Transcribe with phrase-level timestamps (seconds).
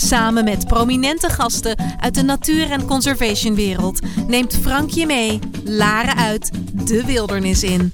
[0.00, 6.50] Samen met prominente gasten uit de natuur- en conservationwereld neemt Frank je mee, Laren uit,
[6.72, 7.90] de wildernis in.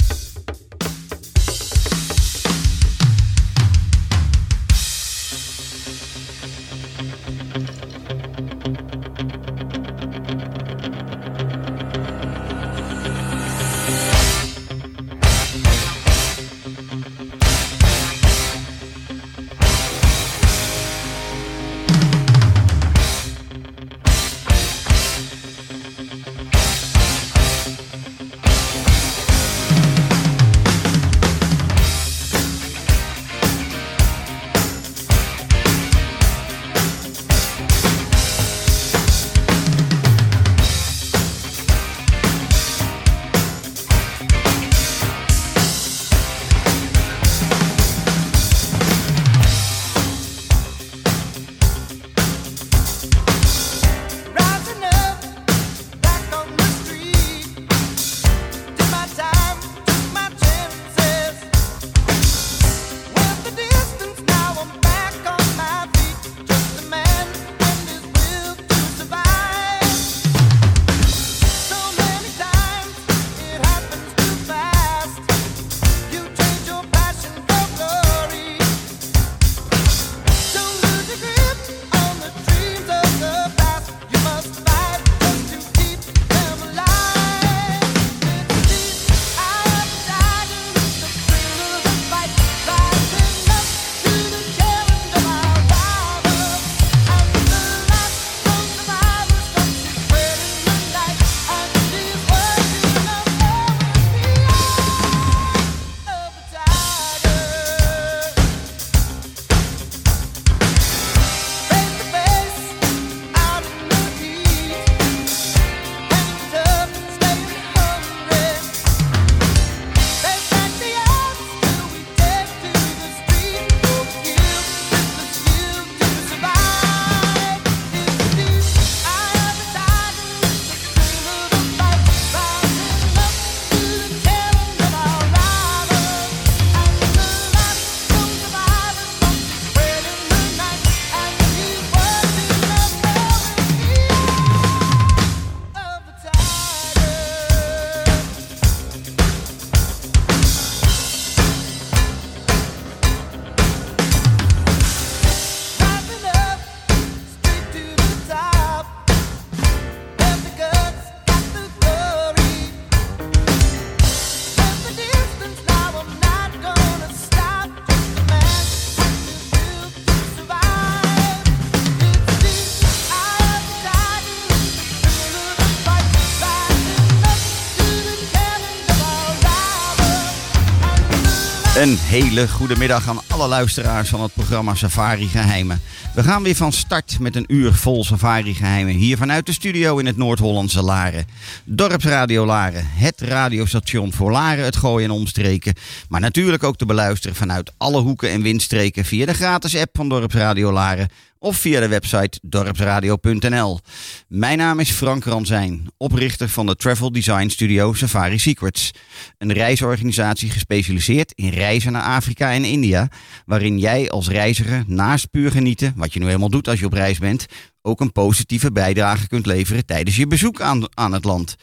[181.84, 185.80] Een hele goede middag aan alle luisteraars van het programma Safari Geheimen.
[186.14, 189.98] We gaan weer van start met een uur vol Safari Geheimen hier vanuit de studio
[189.98, 191.26] in het Noord-Hollandse Laren.
[191.64, 195.74] Dorpsradio Laren, het radiostation voor Laren, het Gooien en omstreken.
[196.08, 200.08] Maar natuurlijk ook te beluisteren vanuit alle hoeken en windstreken via de gratis app van
[200.08, 201.08] Dorpsradio Laren
[201.44, 203.80] of via de website dorpsradio.nl.
[204.28, 208.90] Mijn naam is Frank Ranzijn, oprichter van de travel design studio Safari Secrets.
[209.38, 213.08] Een reisorganisatie gespecialiseerd in reizen naar Afrika en India,
[213.46, 216.92] waarin jij als reiziger naast puur genieten, wat je nu helemaal doet als je op
[216.92, 217.46] reis bent,
[217.86, 221.56] ook een positieve bijdrage kunt leveren tijdens je bezoek aan, aan het land.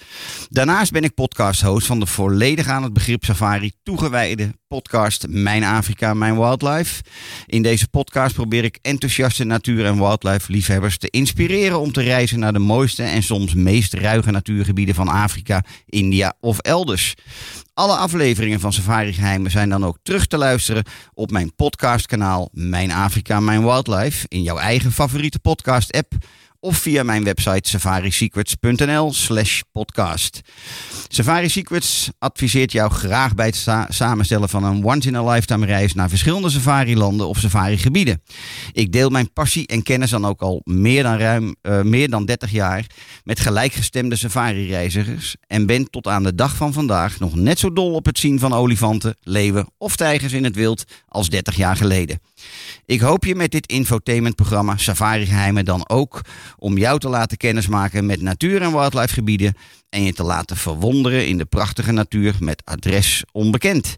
[0.50, 6.14] Daarnaast ben ik podcast-host van de volledig aan het begrip safari toegewijde podcast Mijn Afrika,
[6.14, 7.04] Mijn Wildlife.
[7.46, 12.54] In deze podcast probeer ik enthousiaste natuur- en wildlife-liefhebbers te inspireren om te reizen naar
[12.54, 17.14] de mooiste en soms meest ruige natuurgebieden van Afrika, India of elders.
[17.74, 20.84] Alle afleveringen van Safari Geheimen zijn dan ook terug te luisteren
[21.14, 26.14] op mijn podcastkanaal Mijn Afrika, Mijn Wildlife in jouw eigen favoriete podcast-app
[26.64, 30.42] of via mijn website safarisecrets.nl slash podcast.
[31.08, 36.50] Safari Secrets adviseert jou graag bij het sa- samenstellen van een once-in-a-lifetime reis naar verschillende
[36.50, 38.22] safari-landen of safari-gebieden.
[38.72, 42.26] Ik deel mijn passie en kennis dan ook al meer dan ruim eh, meer dan
[42.26, 42.86] 30 jaar
[43.24, 47.94] met gelijkgestemde safari-reizigers en ben tot aan de dag van vandaag nog net zo dol
[47.94, 52.20] op het zien van olifanten, leeuwen of tijgers in het wild als 30 jaar geleden.
[52.86, 56.22] Ik hoop je met dit infotainmentprogramma Safari Geheimen dan ook
[56.58, 59.54] om jou te laten kennismaken met natuur- en wildlifegebieden
[59.90, 63.96] en je te laten verwonderen in de prachtige natuur met adres onbekend.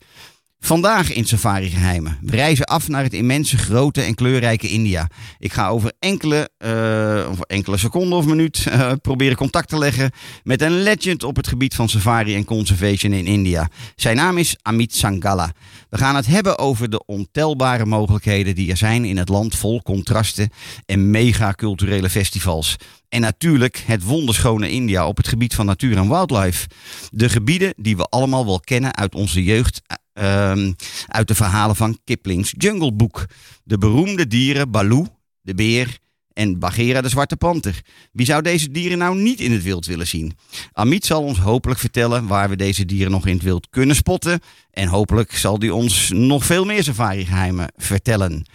[0.65, 2.17] Vandaag in Safari Geheimen.
[2.21, 5.07] We reizen af naar het immense, grote en kleurrijke India.
[5.39, 10.11] Ik ga over enkele, eh, over enkele seconden of minuut eh, proberen contact te leggen
[10.43, 13.69] met een legend op het gebied van safari en conservation in India.
[13.95, 15.51] Zijn naam is Amit Sangala.
[15.93, 19.81] We gaan het hebben over de ontelbare mogelijkheden die er zijn in het land vol
[19.81, 20.49] contrasten
[20.85, 22.75] en megaculturele festivals.
[23.09, 26.67] En natuurlijk het wonderschone India op het gebied van natuur en wildlife.
[27.09, 29.81] De gebieden die we allemaal wel kennen uit onze jeugd,
[30.13, 30.73] ehm,
[31.07, 33.25] uit de verhalen van Kipling's Jungle Book.
[33.63, 35.07] De beroemde dieren Baloo,
[35.41, 35.97] de beer
[36.33, 37.81] en Bagheera de zwarte panter.
[38.11, 40.37] Wie zou deze dieren nou niet in het wild willen zien?
[40.73, 44.39] Amit zal ons hopelijk vertellen waar we deze dieren nog in het wild kunnen spotten.
[44.71, 48.45] En hopelijk zal hij ons nog veel meer safari-geheimen vertellen.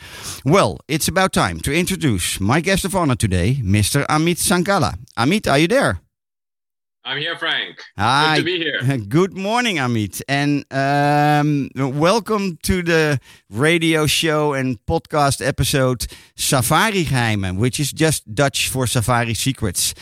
[0.42, 4.06] Well, it's about time to introduce my guest of honor today, Mr.
[4.06, 4.94] Amit Sankala.
[5.12, 6.07] Amit, are you there?
[7.08, 7.82] I'm here, Frank.
[7.96, 8.34] Hi.
[8.34, 8.98] Good to be here.
[9.08, 13.18] Good morning, Amit, and um, welcome to the
[13.48, 16.06] radio show and podcast episode
[16.36, 19.94] Safari Geheimen, which is just Dutch for Safari Secrets.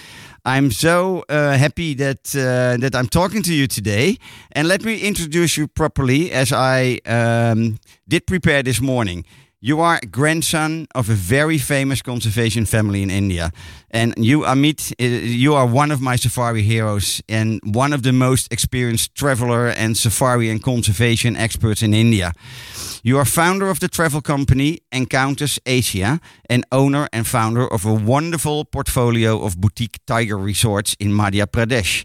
[0.44, 4.19] I'm so uh, happy that uh, that I'm talking to you today,
[4.50, 7.79] and let me introduce you properly as I um,
[8.09, 9.25] did prepare this morning.
[9.66, 13.50] You are a grandson of a very famous conservation family in India.
[13.90, 18.52] And you, Amit, you are one of my safari heroes and one of the most
[18.52, 22.32] experienced traveler and safari and conservation experts in India.
[23.02, 27.92] You are founder of the travel company Encounters Asia and owner and founder of a
[27.92, 32.04] wonderful portfolio of boutique tiger resorts in Madhya Pradesh.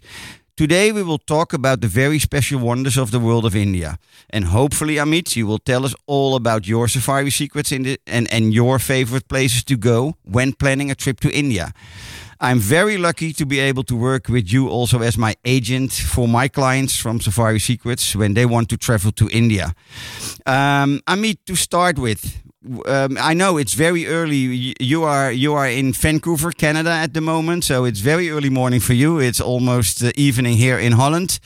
[0.54, 3.96] Today we will talk about the very special wonders of the world of India.
[4.28, 8.30] And hopefully, Amit, you will tell us all about your safari secrets in the, and,
[8.30, 11.72] and your favorite places to go when planning a trip to India.
[12.38, 16.28] I'm very lucky to be able to work with you also as my agent for
[16.28, 19.72] my clients from Safari Secrets when they want to travel to India.
[20.44, 22.42] Um, Amit, to start with,
[22.86, 24.74] um, I know it's very early.
[24.80, 28.80] You are you are in Vancouver, Canada at the moment, so it's very early morning
[28.80, 29.18] for you.
[29.18, 31.40] It's almost uh, evening here in Holland.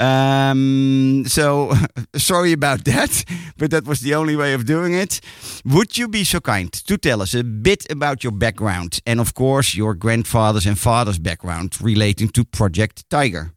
[0.00, 1.72] Um, so
[2.16, 3.24] sorry about that,
[3.58, 5.20] but that was the only way of doing it.
[5.64, 9.34] Would you be so kind to tell us a bit about your background and, of
[9.34, 13.52] course, your grandfather's and father's background relating to Project Tiger?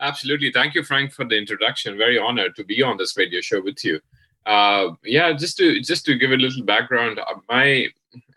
[0.00, 0.52] Absolutely.
[0.52, 1.96] Thank you, Frank, for the introduction.
[1.96, 4.00] Very honored to be on this radio show with you.
[4.46, 7.88] Uh, yeah, just to just to give a little background, uh, my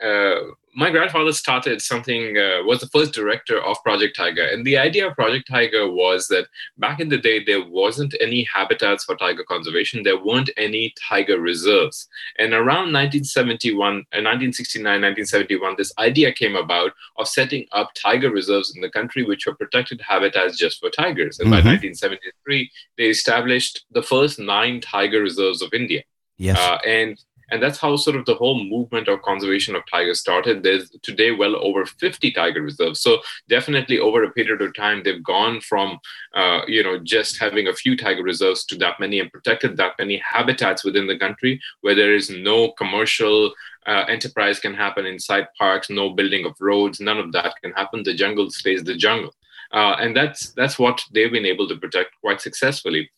[0.03, 0.39] uh,
[0.75, 5.07] my grandfather started something uh, was the first director of Project Tiger, and the idea
[5.07, 9.43] of Project Tiger was that back in the day there wasn't any habitats for tiger
[9.43, 12.07] conservation, there weren't any tiger reserves,
[12.37, 18.73] and around 1971 and 1969, 1971, this idea came about of setting up tiger reserves
[18.75, 21.65] in the country, which were protected habitats just for tigers, and by Mhm.
[21.65, 26.03] 1973 they established the first nine tiger reserves of India.
[26.37, 26.57] Yes.
[26.57, 27.19] Uh, and
[27.51, 30.63] and that's how sort of the whole movement of conservation of tigers started.
[30.63, 33.01] There's today well over 50 tiger reserves.
[33.01, 35.99] So definitely over a period of time, they've gone from
[36.35, 39.93] uh, you know just having a few tiger reserves to that many and protected that
[39.99, 43.53] many habitats within the country where there is no commercial
[43.85, 48.03] uh, enterprise can happen inside parks, no building of roads, none of that can happen.
[48.03, 49.33] The jungle stays the jungle.
[49.71, 53.09] Uh, and that's that's what they've been able to protect quite successfully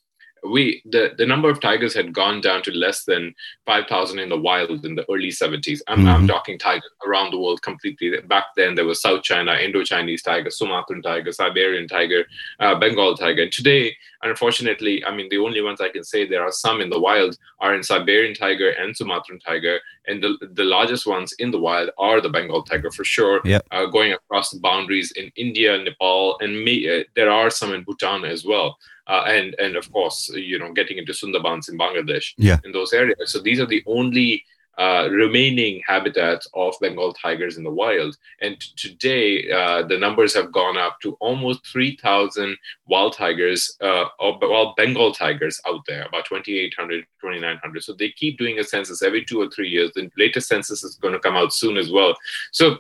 [0.44, 3.34] we the, the number of tigers had gone down to less than
[3.68, 6.28] 5000 in the wild in the early 70s I'm, I'm Mhm.
[6.30, 8.10] talking tigers around the world completely.
[8.28, 12.26] Back then there was south china indo-chinese tiger sumatran tiger siberian tiger
[12.60, 13.44] uh, bengal tiger.
[13.44, 16.90] And today unfortunately i mean the only ones i can say there are some in
[16.90, 19.80] the wild are in siberian tiger and sumatran tiger.
[20.08, 23.68] And the, the largest ones in the wild are the bengal tiger for sure Yep.
[23.72, 27.84] uh, going across the boundaries in india nepal and may, uh, there are some in
[27.84, 28.78] bhutan as well
[29.08, 32.60] uh, and and of course you know getting into Sundarbans in Bangladesh Yeah.
[32.66, 33.32] in those areas.
[33.32, 34.44] So these are the only
[34.78, 38.16] uh, remaining habitats of Bengal tigers in the wild.
[38.42, 44.06] And t- today uh, the numbers have gone up to almost 3,000 wild tigers, uh,
[44.18, 47.84] or well Bengal tigers out there, about 2,800, 2,900.
[47.84, 49.92] So they keep doing a census every two or three years.
[49.94, 52.16] The latest census is going to come out soon as well.
[52.52, 52.78] So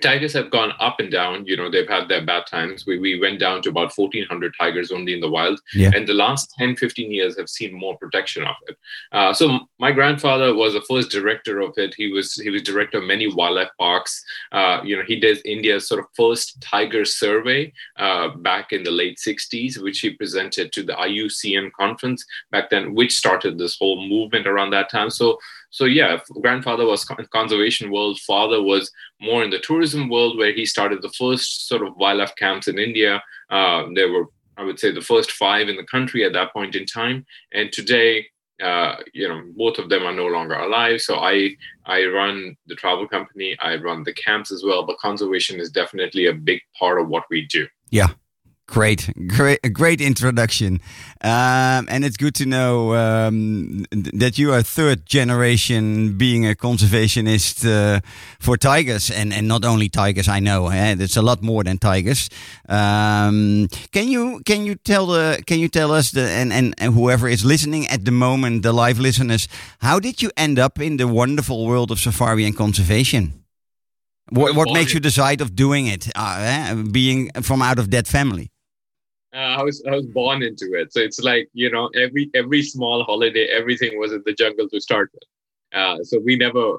[0.00, 1.46] tigers have gone up and down.
[1.46, 2.86] You know, they've had their bad times.
[2.86, 5.60] We, we went down to about 1,400 tigers only in the wild.
[5.74, 5.90] Yeah.
[5.94, 8.76] And the last 10, 15 years have seen more protection of it.
[9.12, 11.94] Uh, so my grandfather was the first director of it.
[11.94, 14.24] He was he was director of many wildlife parks.
[14.52, 18.90] Uh, you know, he did India's sort of first tiger survey uh, back in the
[18.90, 24.06] late 60s, which he presented to the IUCN conference back then, which started this whole
[24.08, 25.10] movement around that time.
[25.10, 25.38] So
[25.70, 28.18] so yeah, grandfather was con- conservation world.
[28.20, 32.34] Father was more in the tourism world, where he started the first sort of wildlife
[32.36, 33.22] camps in India.
[33.48, 36.74] Uh, there were, I would say, the first five in the country at that point
[36.74, 37.24] in time.
[37.52, 38.26] And today,
[38.60, 41.00] uh, you know, both of them are no longer alive.
[41.00, 43.56] So I I run the travel company.
[43.60, 44.84] I run the camps as well.
[44.84, 47.66] But conservation is definitely a big part of what we do.
[47.90, 48.08] Yeah.
[48.70, 50.80] Great, great, a great introduction,
[51.22, 57.66] um, and it's good to know um, that you are third generation being a conservationist
[57.66, 58.00] uh,
[58.38, 60.28] for tigers, and, and not only tigers.
[60.28, 60.94] I know eh?
[61.00, 62.30] it's a lot more than tigers.
[62.68, 66.94] Um, can you can you tell the can you tell us the and, and and
[66.94, 69.48] whoever is listening at the moment, the live listeners,
[69.80, 73.32] how did you end up in the wonderful world of safari and conservation?
[74.28, 78.06] What, what makes you decide of doing it, uh, eh, being from out of that
[78.06, 78.49] family?
[79.32, 82.62] Uh, I was I was born into it, so it's like you know every every
[82.62, 85.22] small holiday, everything was in the jungle to start with.
[85.72, 86.78] Uh, so we never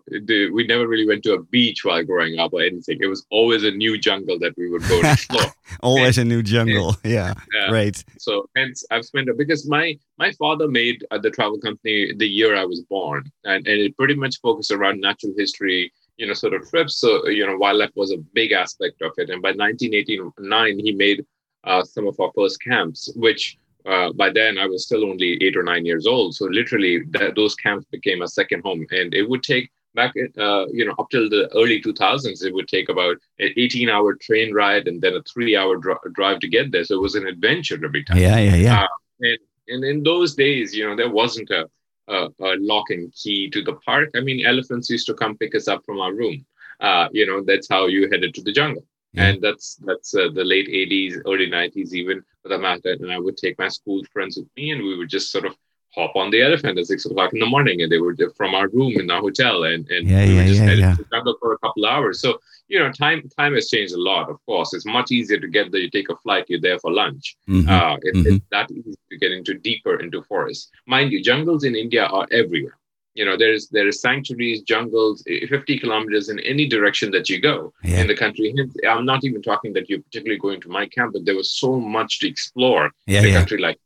[0.52, 2.98] we never really went to a beach while growing up or anything.
[3.00, 5.46] It was always a new jungle that we would go to explore.
[5.82, 6.98] Always a new jungle.
[7.06, 7.70] Yeah, Yeah.
[7.70, 8.04] great.
[8.18, 12.28] so hence I've spent a because my my father made uh, the travel company the
[12.28, 16.34] year I was born, and and it pretty much focused around natural history, you know,
[16.34, 16.98] sort of trips.
[16.98, 19.30] So you know, wildlife was a big aspect of it.
[19.30, 21.26] And by 1989, he made
[21.64, 25.58] uh, some of our first camps, which uh, by then I was still only eight
[25.58, 26.36] or nine years old.
[26.36, 30.66] So literally, th- those camps became a second home, and it would take back, uh,
[30.68, 34.88] you know, up till the early 2000s, it would take about an 18-hour train ride
[34.88, 36.84] and then a three-hour dri- drive to get there.
[36.84, 38.18] So it was an adventure every time.
[38.18, 38.84] Yeah, yeah, yeah.
[38.84, 38.88] Uh,
[39.22, 39.38] and,
[39.68, 41.70] and in those days, you know, there wasn't a,
[42.08, 44.10] a, a lock and key to the park.
[44.16, 46.46] I mean, elephants used to come pick us up from our room.
[46.80, 48.86] Uh, you know, that's how you headed to the jungle.
[49.14, 49.26] Yeah.
[49.28, 52.92] And that's that's uh, the late 80s, early 90s, even for that matter.
[53.00, 55.56] And I would take my school friends with me, and we would just sort of
[55.94, 58.70] hop on the elephant at six o'clock in the morning, and they were from our
[58.70, 60.96] room in our hotel, and and Yeah, we yeah, would just yeah, yeah.
[60.96, 62.22] the jungle for a couple hours.
[62.22, 62.40] So
[62.70, 64.30] you know, time time has changed a lot.
[64.30, 65.82] Of course, it's much easier to get there.
[65.82, 67.36] You take a flight, you're there for lunch.
[67.50, 67.68] Mhm.
[67.68, 68.26] Uh, it, Mhm.
[68.28, 70.70] It's that easy to get into deeper into forests.
[70.88, 72.78] Mind you, jungles in India are everywhere.
[73.14, 77.42] You know, there's there is sanctuaries, jungles, eh, 50 kilometers in any direction that you
[77.42, 78.02] go Yeah.
[78.02, 78.54] in the country.
[78.90, 81.80] I'm not even talking that you're particularly going to my camp, but there was so
[81.80, 83.38] much to explore Yeah, in a yeah.
[83.40, 83.80] country like.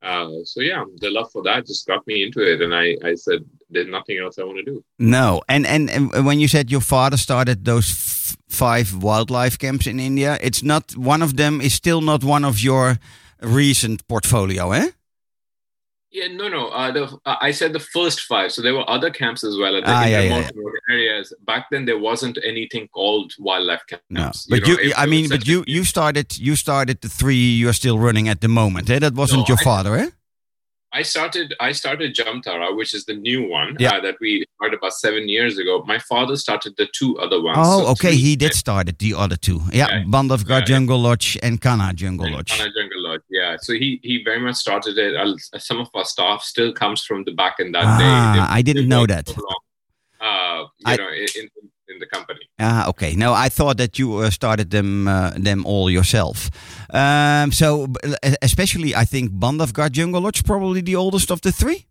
[0.00, 3.16] Uh, so yeah, the love for that just got me into it, and I I
[3.16, 4.82] said there's nothing else I want to do.
[4.98, 9.86] No, and, and and when you said your father started those f- five wildlife camps
[9.86, 12.98] in India, it's not one of them is still not one of your
[13.42, 14.88] recent portfolio, eh?
[16.10, 16.68] Yeah, no, no.
[16.68, 18.50] Uh, the, uh, I said the first five.
[18.52, 21.34] So there were other camps as well at the Ah, yeah, yeah, remote areas.
[21.44, 24.04] Back then, there wasn't anything called wildlife camps.
[24.08, 27.74] No, but know, you, I mean, but you you started you started the three you're
[27.74, 28.98] still running at the moment, eh?
[29.00, 30.08] That wasn't No, your I- father, eh?
[30.90, 31.54] I started.
[31.60, 33.96] I started Jamtara, which is the new one Yeah.
[33.96, 35.84] uh, that we started about seven years ago.
[35.86, 37.58] My father started the two other ones.
[37.60, 40.04] Oh, So okay, three- he did start the other two, yeah, Yeah.
[40.04, 40.70] Bandhavgarh Yeah.
[40.72, 42.52] Jungle Lodge and Kanha Jungle and Lodge.
[42.52, 42.87] Kanha Jungle Lodge.
[43.48, 45.14] Yeah, so he he very much started it.
[45.16, 48.40] Uh, Some of our staff still comes from the back in that Ah, day.
[48.40, 49.28] They've- I didn't know that.
[49.28, 49.42] so
[50.20, 51.08] uh, you I- know,
[51.40, 51.48] in,
[51.88, 52.40] in the company.
[52.58, 53.14] Ah, okay.
[53.14, 56.50] No, I thought that you uh, started them uh, them all yourself.
[56.92, 57.68] Um, so,
[58.42, 61.86] especially, I think Bandhavgarh Jungle Lodge probably the oldest of the three.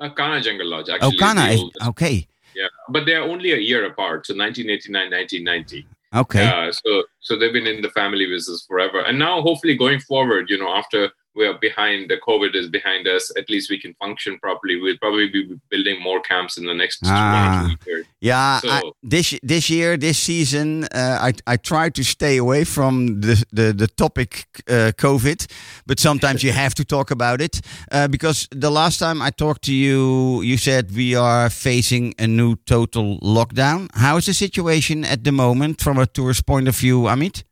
[0.00, 1.16] Uh, Kanha Jungle Lodge Oh, actually.
[1.16, 2.26] is Kanha is okay.
[2.54, 4.26] Yeah, but they're only a year apart.
[4.26, 5.86] So 1989, 1990.
[6.14, 6.44] Okay.
[6.44, 10.50] Uh, so so they've been in the family business forever, and now hopefully going forward,
[10.50, 13.30] you know, after we're behind, the COVID is behind us.
[13.38, 14.80] At least we can function properly.
[14.80, 17.68] We'll probably be building more camps in the next Ah.
[17.84, 18.06] two years.
[18.20, 22.64] Yeah, So- I, this this year, this season, uh, I I try to stay away
[22.64, 25.46] from the the, the topic uh, COVID,
[25.86, 27.60] but sometimes you have to talk about it
[27.90, 32.26] uh, because the last time I talked to you, you said we are facing a
[32.26, 33.88] new total lockdown.
[33.94, 37.42] How is the situation at the moment from a tourist point of view, Amit?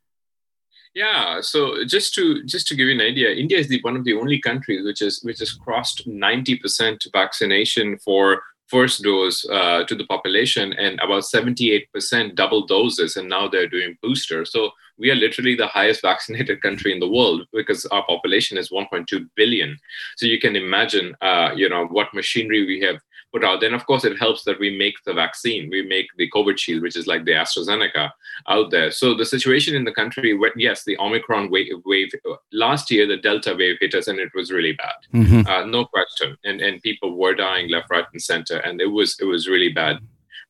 [0.94, 1.40] Yeah.
[1.40, 4.14] So just to just to give you an idea, India is the one of the
[4.14, 10.06] only countries which is which has crossed 90% vaccination for first dose uh, to the
[10.06, 15.56] population and about 78% double doses and now they're doing booster so we are literally
[15.56, 19.76] the highest vaccinated country in the world because our population is 1.2 billion
[20.16, 23.00] so you can imagine uh, you know what machinery we have
[23.32, 23.60] put out.
[23.60, 25.70] Then, of course, it helps that we make the vaccine.
[25.70, 28.10] We make the Covishield, which is like the AstraZeneca
[28.48, 28.90] out there.
[28.90, 32.10] So the situation in the country, where, yes, the Omicron wave, wave
[32.52, 35.46] last year, the Delta wave hit us, and it was really bad, Mhm.
[35.48, 36.36] uh, no question.
[36.44, 39.70] And and people were dying left, right, and center, and it was it was really
[39.70, 39.98] bad.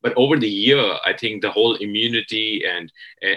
[0.03, 2.91] But over the year, I think the whole immunity and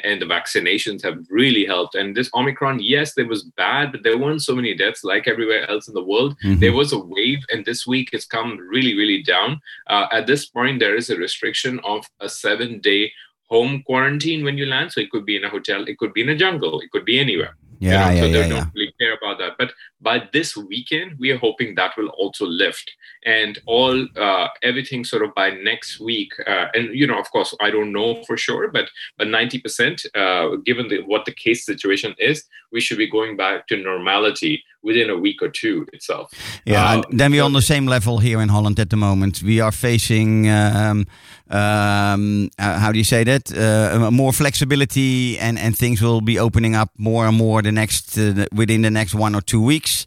[0.05, 1.96] and the vaccinations have really helped.
[1.96, 5.70] And this Omicron, yes, there was bad, but there weren't so many deaths like everywhere
[5.70, 6.36] else in the world.
[6.43, 6.60] Mhm.
[6.60, 9.60] There was a wave, and this week it's come really, really down.
[9.89, 13.12] Uh, at this point, there is a restriction of a seven day
[13.50, 14.91] home quarantine when you land.
[14.91, 17.05] So it could be in a hotel, it could be in a jungle, it could
[17.05, 17.55] be anywhere.
[17.79, 18.48] you Yeah, know, yeah, so they yeah.
[18.53, 19.53] don't really care about that.
[19.62, 22.88] But by this weekend, we are hoping that will also lift,
[23.25, 26.32] and all uh, everything sort of by next week.
[26.48, 30.06] Uh, and you know, of course, I don't know for sure, but but ninety percent,
[30.15, 34.63] uh, given the, what the case situation is, we should be going back to normality
[34.82, 36.32] within a week or two itself.
[36.65, 39.42] Yeah, Uh, and then we're on the same level here in Holland at the moment.
[39.42, 41.06] We are facing, um,
[41.50, 43.51] um, uh, how do you say that?
[43.51, 48.18] Uh, more flexibility, and, and things will be opening up more and more the next
[48.18, 50.06] uh, within the next one or two weeks.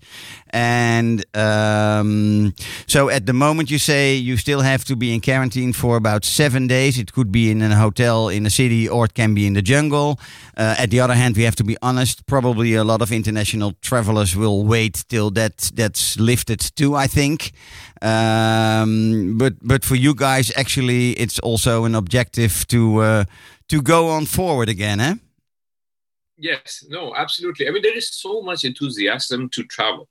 [0.51, 2.55] And um,
[3.09, 6.67] at the moment, you say you still have to be in quarantine for about seven
[6.67, 6.99] days.
[6.99, 9.63] It could be in a hotel in a city, or it can be in the
[9.63, 10.19] jungle.
[10.57, 12.27] Uh, at the other hand, we have to be honest.
[12.27, 16.95] Probably a lot of international travelers will wait till that that's lifted too.
[16.95, 17.53] I think,
[18.03, 23.25] um, but but for you guys, actually, it's also an objective to uh,
[23.69, 25.15] to go on forward again, eh?
[26.39, 27.67] Yes, no, absolutely.
[27.67, 30.09] I mean, there is so much enthusiasm to travel.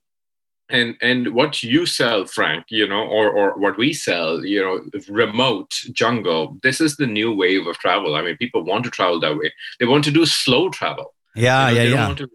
[0.68, 4.80] And and what you sell, Frank, you know, or or what we sell, you know,
[5.08, 6.58] remote jungle.
[6.62, 8.16] This is the new wave of travel.
[8.16, 9.52] I mean, people want to travel that way.
[9.78, 11.14] They want to do slow travel.
[11.36, 12.26] Yeah, You know, yeah, they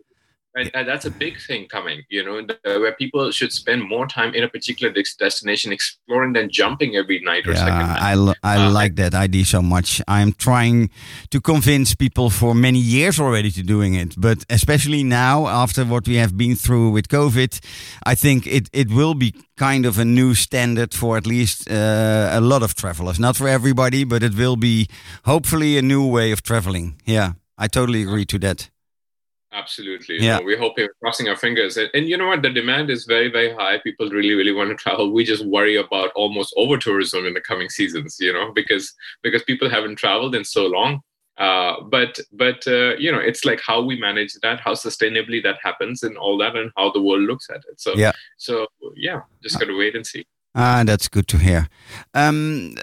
[0.55, 0.61] yeah.
[0.61, 3.87] want to- and, and that's a big thing coming, you know, where people should spend
[3.87, 7.99] more time in a particular destination exploring than jumping every night or second night.
[8.01, 10.01] I, I Uh, like that idea so much.
[10.07, 10.89] I'm trying
[11.29, 16.07] to convince people for many years already to doing it, but especially now after what
[16.07, 17.59] we have been through with COVID,
[18.05, 22.29] I think it, it will be kind of a new standard for at least uh,
[22.31, 23.19] a lot of travelers.
[23.19, 24.87] Not for everybody, but it will be
[25.25, 26.95] hopefully a new way of traveling.
[27.05, 28.69] Yeah, I totally agree to that.
[29.53, 30.17] Absolutely.
[30.19, 30.37] Yeah.
[30.37, 31.75] No, we're hoping, crossing our fingers.
[31.75, 32.41] And, and you know what?
[32.41, 33.79] The demand is very, very high.
[33.79, 35.11] People really, really want to travel.
[35.11, 39.43] We just worry about almost over tourism in the coming seasons, you know, because because
[39.43, 41.01] people haven't traveled in so long.
[41.37, 45.57] Uh, but but uh, you know, it's like how we manage that, how sustainably that
[45.61, 47.79] happens, and all that, and how the world looks at it.
[47.81, 48.11] So Yeah.
[48.37, 50.25] so yeah, just gotta wait and see.
[50.53, 51.67] Ah, that's good to hear.
[52.13, 52.75] Um,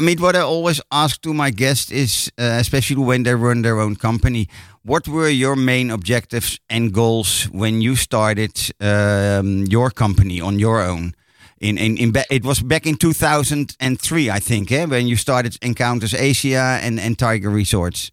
[0.00, 3.60] I- mean, what I always ask to my guests is, uh, especially when they run
[3.62, 4.48] their own company,
[4.82, 10.80] what were your main objectives and goals when you started um, your company on your
[10.80, 11.12] own?
[11.60, 16.14] In, in, in it was back in 2003, I think, eh, when you started Encounters
[16.14, 18.10] Asia and, and Tiger Resorts.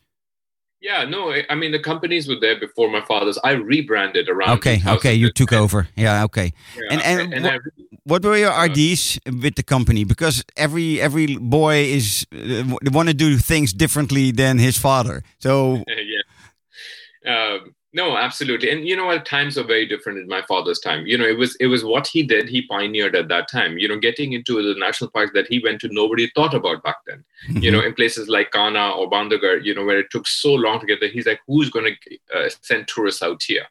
[0.81, 3.37] Yeah, no, I- I mean the companies were there before my father's.
[3.43, 4.57] I rebranded around.
[4.57, 5.87] Okay, okay, you took over.
[5.95, 6.51] Yeah, okay.
[6.75, 7.71] Yeah, And- and and what- re-
[8.07, 10.05] What were your ideas with the company?
[10.05, 12.63] Because every every boy is uh,
[12.93, 15.23] want to do things differently than his father.
[15.39, 16.23] So yeah.
[17.33, 18.69] Um, no, absolutely.
[18.69, 19.25] And you know what?
[19.25, 21.07] Times are very different in my father's time.
[21.07, 22.47] You know, it was it was what he did.
[22.47, 23.79] He pioneered at that time.
[23.79, 26.97] You know, getting into the national parks that he went to, nobody thought about back
[27.07, 27.25] then.
[27.49, 30.79] You know, in places like Kanha or Bandhavgarh, you know, where it took so long
[30.79, 31.09] to get there.
[31.09, 33.65] He's like, who's going to uh, send tourists out here?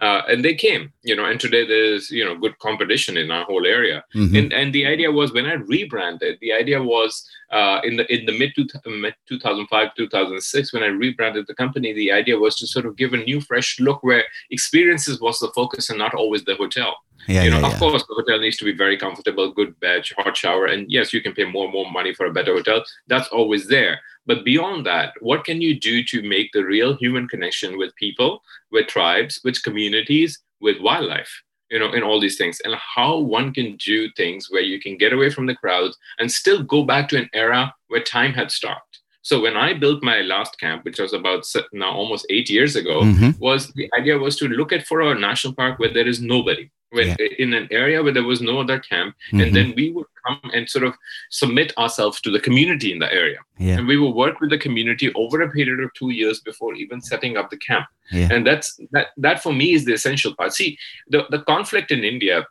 [0.00, 0.92] Uh, and they came.
[1.02, 4.04] You know, and today there's you know good competition in our whole area.
[4.14, 4.38] Mhm.
[4.38, 8.26] And and the idea was when I rebranded, the idea was uh, in the in
[8.26, 12.66] the mid two, mid 2005 2006 when I rebranded the company, the idea was to
[12.66, 16.44] sort of give a new fresh look where experiences was the focus and not always
[16.44, 16.96] the hotel.
[17.28, 17.78] Yeah, you know, yeah, of yeah.
[17.78, 21.20] course, the hotel needs to be very comfortable, good bed, hot shower, and yes, you
[21.20, 22.84] can pay more and more money for a better hotel.
[23.06, 24.00] That's always there.
[24.26, 28.42] But beyond that, what can you do to make the real human connection with people,
[28.70, 31.42] with tribes, with communities, with wildlife?
[31.70, 34.98] You know, in all these things, and how one can do things where you can
[34.98, 38.50] get away from the crowds and still go back to an era where time had
[38.50, 39.00] stopped.
[39.22, 43.02] So when I built my last camp, which was about now almost eight years ago,
[43.02, 43.38] Mhm.
[43.38, 46.68] was the idea was to look at for a national park where there is nobody,
[46.92, 49.42] where, in an area where there was no other camp, Mhm.
[49.42, 50.94] and then we would come and sort of
[51.30, 53.78] submit ourselves to the community in the area, Yeah.
[53.78, 57.00] and we will work with the community over a period of two years before even
[57.00, 57.86] setting up the camp.
[58.12, 58.28] Yeah.
[58.32, 59.08] And that's that.
[59.16, 60.52] That for me is the essential part.
[60.52, 60.70] See,
[61.08, 62.46] the the conflict in India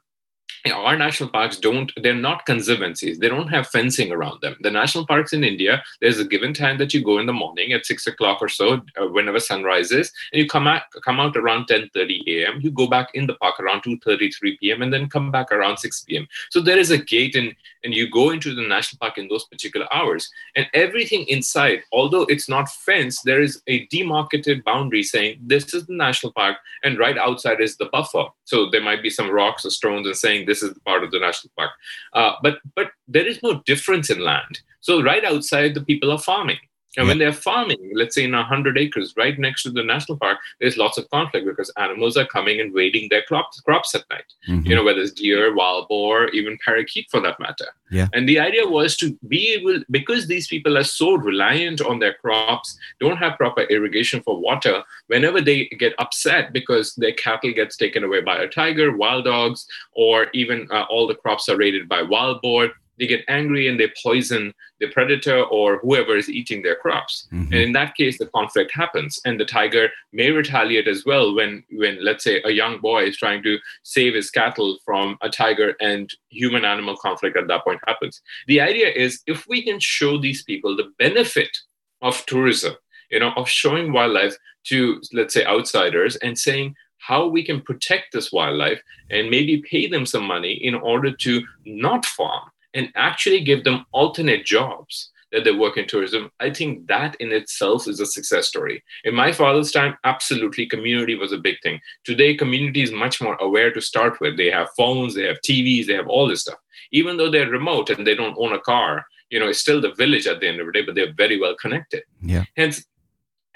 [0.70, 3.20] our national parks don't they're not conservancies.
[3.20, 4.56] They don't have fencing around them.
[4.62, 7.74] The national parks in india there's a given time that you go in the morning
[7.74, 11.36] at six o'clock or so uh, whenever sun rises and you come out come out
[11.38, 14.94] around 10 30 a.m you go back in the park around 2 3 p.m and
[14.94, 18.30] then come back around 6 p.m so there is a gate and and you go
[18.30, 20.30] into the national park in those particular hours.
[20.56, 25.86] And everything inside although it's not fenced there is a demarcated boundary saying this is
[25.88, 28.26] the national park and right outside is the buffer.
[28.46, 31.22] So there might be some rocks or stones and saying this is part of the
[31.28, 31.72] national park.
[32.20, 34.60] Uh, but but there is no difference in land.
[34.88, 36.62] So right outside, the people are farming.
[36.98, 40.40] And when they're farming, let's say in 100 acres right next to the national park,
[40.60, 44.26] there's lots of conflict because animals are coming and raiding their crops, crops at night.
[44.50, 44.68] Mhm.
[44.68, 47.68] You know, whether it's deer, wild boar, even parakeet for that matter.
[47.92, 48.08] Yeah.
[48.14, 52.14] And the idea was to be able, because these people are so reliant on their
[52.14, 57.78] crops, don't have proper irrigation for water, whenever they get upset because their cattle gets
[57.78, 61.88] taken away by a tiger, wild dogs, or even uh, all the crops are raided
[61.88, 66.62] by wild boar, they get angry and they poison the predator or whoever is eating
[66.62, 67.28] their crops.
[67.34, 67.48] Mhm.
[67.48, 71.64] And in that case, the conflict happens, and the tiger may retaliate as well when,
[71.72, 75.76] when let's say, a young boy is trying to save his cattle from a tiger,
[75.82, 78.22] and human-animal conflict at that point happens.
[78.46, 81.58] The idea is if we can show these people the benefit
[82.04, 82.76] of tourism,
[83.10, 88.14] you know, of showing wildlife to let's say outsiders and saying how we can protect
[88.14, 93.42] this wildlife and maybe pay them some money in order to not farm and actually
[93.42, 98.00] give them alternate jobs that they work in tourism, I think that in itself is
[98.00, 98.84] a success story.
[99.06, 101.80] In my father's time, absolutely, community was a big thing.
[102.04, 104.38] Today, community is much more aware to start with.
[104.38, 106.60] They have phones, they have TVs, they have all this stuff.
[106.92, 109.94] Even though they're remote and they don't own a car, you know, it's still the
[109.94, 112.04] village at the end of the day, but they're very well connected.
[112.22, 112.44] Yeah.
[112.58, 112.86] Hence,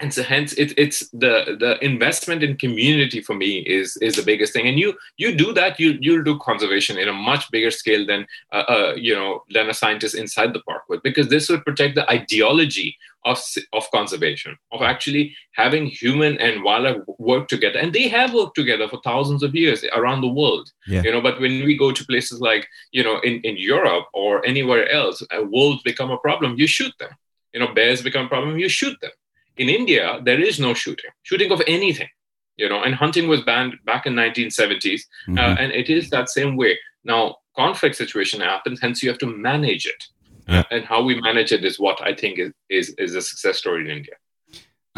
[0.00, 4.22] and so hence it, it's the the investment in community for me is is the
[4.22, 4.66] biggest thing.
[4.66, 8.26] And you you do that you you'll do conservation in a much bigger scale than
[8.52, 11.94] uh, uh, you know than a scientist inside the park would because this would protect
[11.94, 13.38] the ideology of
[13.72, 17.78] of conservation of actually having human and wildlife work together.
[17.78, 20.70] And they have worked together for thousands of years around the world.
[20.86, 21.02] Yeah.
[21.02, 24.44] you know but when we go to places like you know in in europe or
[24.46, 27.12] anywhere else uh, wolves become a problem you shoot them.
[27.54, 29.12] You know bears become a problem you shoot them
[29.56, 32.08] in India, there is no shooting, shooting of anything,
[32.56, 35.38] you know, and hunting was banned back in 1970s, Mhm.
[35.38, 36.78] uh, and it is that same way.
[37.04, 40.02] Now, conflict situation happens, hence you have to manage it,
[40.48, 40.60] Yeah.
[40.60, 43.56] Uh, and how we manage it is what I think is is, is a success
[43.58, 44.14] story in India.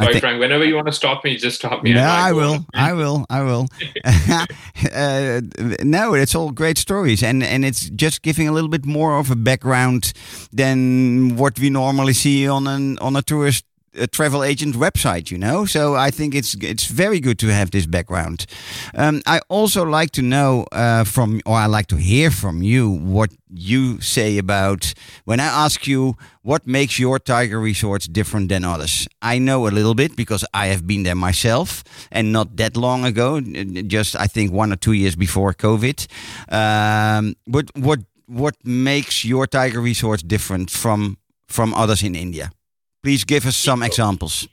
[0.00, 0.40] I Sorry, think- Frank.
[0.40, 1.92] Whenever you want to stop me, just stop me.
[1.92, 2.66] No, I go will.
[2.88, 3.18] I will.
[3.38, 3.64] I will.
[4.94, 5.40] uh,
[5.82, 9.30] no, it's all great stories, and and it's just giving a little bit more of
[9.30, 10.12] a background
[10.52, 13.64] than what we normally see on an on a tourist
[13.98, 15.30] a travel agent website.
[15.30, 18.46] You know, so I think it's it's very good to have this background.
[18.94, 22.88] Um, I also like to know uh, from, or I like to hear from you
[22.90, 28.64] what you say about when I ask you what makes your tiger resorts different than
[28.64, 29.08] others.
[29.22, 33.04] I know a little bit because I have been there myself, and not that long
[33.04, 36.06] ago, just I think one or two years before COVID.
[36.52, 41.16] Um, but what what makes your tiger resorts different from
[41.48, 42.50] from others in India?
[43.02, 44.48] Please give us some examples.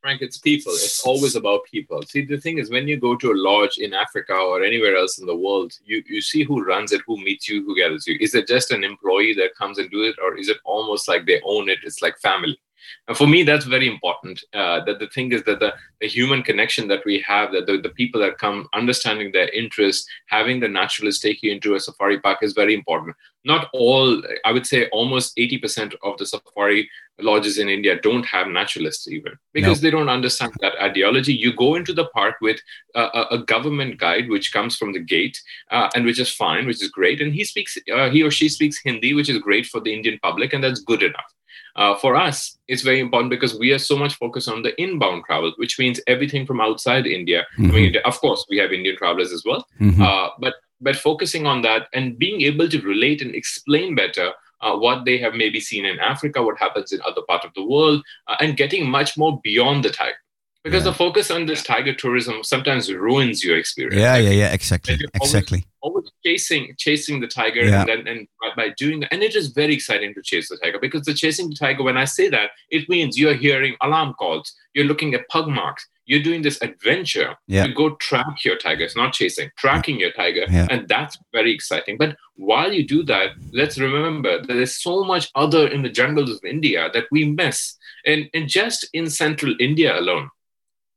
[0.00, 0.72] Frank, it's people.
[0.72, 2.00] It's always about people.
[2.02, 5.18] See, the thing is, when you go to a lodge in Africa or anywhere else
[5.18, 8.16] in the world, you, you see who runs it, who meets you, who gathers you.
[8.18, 11.26] Is it just an employee that comes and do it, or is it almost like
[11.26, 11.80] they own it?
[11.84, 12.58] It's like family.
[13.08, 14.42] And for me, that's very important.
[14.52, 17.78] Uh, that the thing is that the, the human connection that we have, that the,
[17.78, 22.20] the people that come, understanding their interests, having the naturalist take you into a safari
[22.20, 23.16] park is very important.
[23.44, 26.90] Not all, I would say almost 80% of the safari
[27.22, 31.32] lodges in India don't have naturalists even because they don't understand that ideology.
[31.32, 32.60] You go into the park with
[32.94, 35.40] a, a, a government guide, which comes from the gate,
[35.70, 37.20] uh, and which is fine, which is great.
[37.20, 40.18] And he speaks, uh, he or she speaks Hindi, which is great for the Indian
[40.22, 41.32] public, and that's good enough.
[41.76, 45.24] Uh, for us, it's very important because we are so much focused on the inbound
[45.24, 47.46] travel, which means everything from outside India.
[47.58, 50.00] I mean, of course, we have Indian travelers as well, Mhm.
[50.00, 54.74] uh, but but focusing on that and being able to relate and explain better uh,
[54.76, 58.02] what they have maybe seen in Africa, what happens in other parts of the world,
[58.28, 60.16] uh, and getting much more beyond the tiger.
[60.62, 60.90] Because Yeah.
[60.90, 63.98] the focus on this tiger tourism sometimes ruins your experience.
[64.00, 64.52] Yeah, I yeah, yeah.
[64.52, 65.64] Exactly, always- exactly.
[65.82, 67.80] always chasing chasing the tiger Yeah.
[67.80, 70.58] and then and by, by doing that and it is very exciting to chase the
[70.62, 74.12] tiger because the chasing the tiger when i say that it means you're hearing alarm
[74.20, 77.64] calls you're looking at pug marks you're doing this adventure Yeah.
[77.66, 80.66] to go track your tiger it's not chasing tracking your tiger Yeah.
[80.70, 82.10] and that's very exciting but
[82.50, 83.28] while you do that
[83.60, 87.58] let's remember that there's so much other in the jungles of india that we miss
[88.10, 90.28] and, and just in central india alone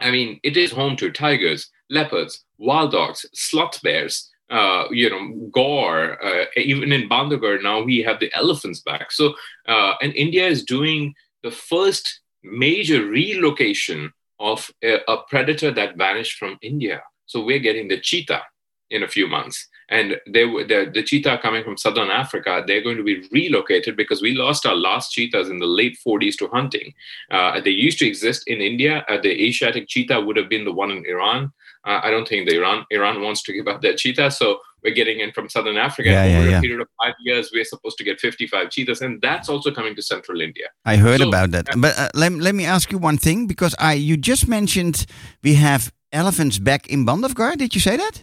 [0.03, 5.49] I mean, it is home to tigers, leopards, wild dogs, sloth bears, uh, you know,
[5.51, 9.11] Gaur, uh, even in Bandhavgarh, now we have the elephants back.
[9.11, 9.33] So,
[9.67, 16.37] uh, and India is doing the first major relocation of a, a predator that vanished
[16.37, 17.01] from India.
[17.25, 18.43] So we're getting the cheetah
[18.91, 19.67] in a few months.
[19.97, 22.51] And they the, the cheetah coming from southern Africa.
[22.67, 26.35] They're going to be relocated because we lost our last cheetahs in the late 40s
[26.39, 26.87] to hunting.
[27.31, 28.93] Uh, they used to exist in India.
[29.07, 31.51] Uh, the Asiatic cheetah would have been the one in Iran.
[31.85, 34.47] Uh, I don't think the Iran Iran wants to give up their cheetah, so
[34.83, 36.09] we're getting in from southern Africa.
[36.09, 39.21] Yeah, Over yeah, a period of five years, we're supposed to get 55 cheetahs, and
[39.21, 40.67] that's also coming to central India.
[40.85, 41.65] I heard So- about that.
[41.77, 45.05] But uh, let, let me ask you one thing because I you just mentioned
[45.43, 47.57] we have elephants back in Bandhavgarh.
[47.57, 48.15] Did you say that?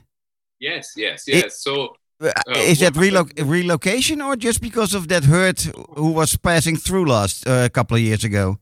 [0.60, 1.62] Yes, yes, It- yes.
[1.62, 5.58] so Uh, Uh, is that relo- relocation or just because of that herd
[5.96, 8.58] who was passing through last uh, a couple of years ago?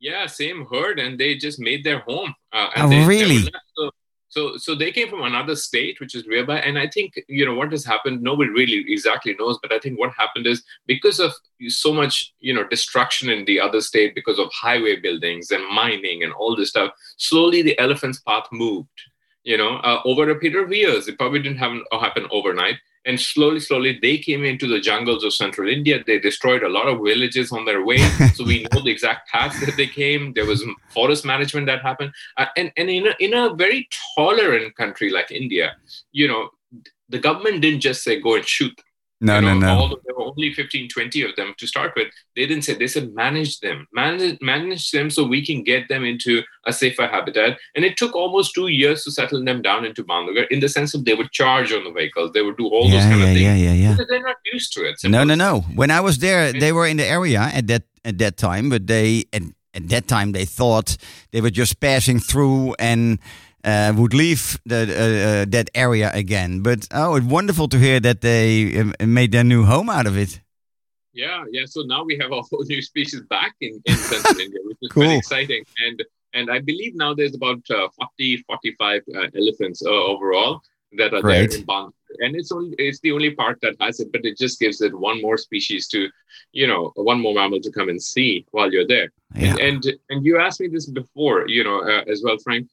[0.00, 2.34] Yeah, same herd, and they just made their home.
[2.54, 3.42] Uh, Oh, and they, they really?
[3.42, 3.68] left.
[3.76, 3.90] So,
[4.28, 6.58] so, so they came from another state, which is nearby.
[6.66, 8.22] And I think you know what has happened.
[8.22, 11.30] Nobody really exactly knows, but I think what happened is because of
[11.68, 16.18] so much you know destruction in the other state because of highway buildings and mining
[16.24, 16.90] and all this stuff.
[17.18, 18.98] Slowly, the elephant's path moved.
[19.46, 22.78] You know, uh, over a period of years, it probably didn't happen, happen overnight.
[23.04, 26.02] And slowly, slowly, they came into the jungles of central India.
[26.04, 27.98] They destroyed a lot of villages on their way.
[28.34, 30.32] so we know the exact path that they came.
[30.32, 32.12] There was forest management that happened.
[32.36, 35.76] Uh, and and in, a, in a very tolerant country like India,
[36.10, 36.50] you know,
[37.08, 38.74] the government didn't just say, go and shoot.
[39.20, 39.78] No, You no, know, no.
[39.80, 42.86] Although there were only 15, 20 of them to start with, they didn't say, they
[42.86, 47.58] said manage them, manage, manage them so we can get them into a safer habitat.
[47.74, 50.92] And it took almost two years to settle them down into Bandhavgarh in the sense
[50.94, 53.26] of they would charge on the vehicles, they would do all those yeah, kind yeah,
[53.26, 53.40] of things.
[53.40, 53.92] yeah, yeah, yeah.
[53.92, 54.96] Because they're not used to it.
[55.04, 55.60] No, no, no.
[55.74, 58.86] When I was there, they were in the area at that at that time, but
[58.86, 59.42] they at,
[59.74, 60.96] at that time they thought
[61.32, 63.18] they were just passing through and
[63.66, 66.62] uh, would leave the, uh, uh, that area again.
[66.62, 70.16] But oh, it's wonderful to hear that they uh, made their new home out of
[70.16, 70.40] it.
[71.12, 71.64] Yeah, yeah.
[71.66, 74.90] So now we have a whole new species back in, in central India, which is
[74.92, 75.04] Cool.
[75.04, 75.64] very exciting.
[75.84, 76.02] And
[76.32, 80.60] and I believe now there's about uh, 40, 45 uh, elephants uh, overall
[80.98, 81.50] that are Great.
[81.50, 81.92] there in Bandh.
[82.18, 84.96] And it's only it's the only park that has it, but it just gives it
[84.96, 86.08] one more species to,
[86.52, 89.10] you know, one more mammal to come and see while you're there.
[89.34, 89.56] Yeah.
[89.58, 92.68] And, and and you asked me this before, you know, uh, as well, Frank.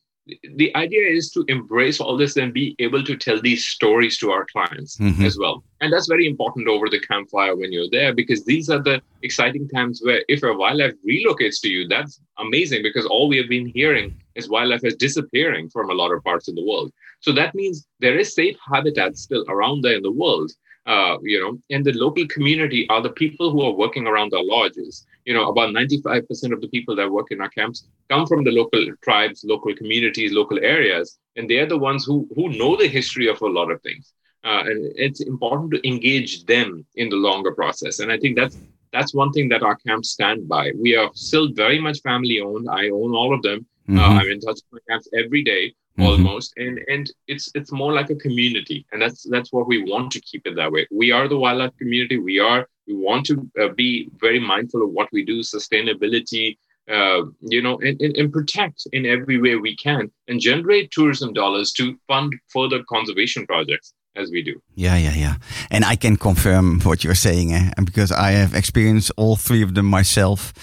[0.56, 4.32] The idea is to embrace all this and be able to tell these stories to
[4.32, 5.26] our clients Mhm.
[5.26, 5.66] as well.
[5.82, 9.68] And that's very important over the campfire when you're there because these are the exciting
[9.68, 13.66] times where if a wildlife relocates to you, that's amazing because all we have been
[13.66, 16.94] hearing is wildlife is disappearing from a lot of parts of the world.
[17.20, 20.52] So that means there is safe habitat still around there in the world.
[20.86, 24.44] Uh, you know, and the local community are the people who are working around our
[24.44, 25.06] lodges.
[25.26, 28.52] You know, about 95% of the people that work in our camps come from the
[28.52, 33.28] local tribes, local communities, local areas, and they're the ones who who know the history
[33.28, 34.14] of a lot of things.
[34.44, 38.00] Uh, and it's important to engage them in the longer process.
[38.00, 38.58] And I think that's
[38.92, 40.72] that's one thing that our camps stand by.
[40.80, 42.68] We are still very much family owned.
[42.70, 43.66] I own all of them.
[43.90, 44.20] Uh, Mhm.
[44.20, 46.06] I'm in touch with my camps every day, Mhm.
[46.08, 50.12] almost, and and it's it's more like a community, and that's that's what we want
[50.14, 50.88] to keep it that way.
[50.92, 52.18] We are the wildlife community.
[52.18, 56.58] We are we want to uh, be very mindful of what we do, sustainability,
[56.92, 61.32] uh, you know, and, and, and protect in every way we can, and generate tourism
[61.34, 64.62] dollars to fund further conservation projects as we do.
[64.76, 65.36] Yeah, yeah, yeah.
[65.72, 67.72] And I can confirm what you're saying, eh?
[67.78, 70.54] And because I have experienced all three of them myself.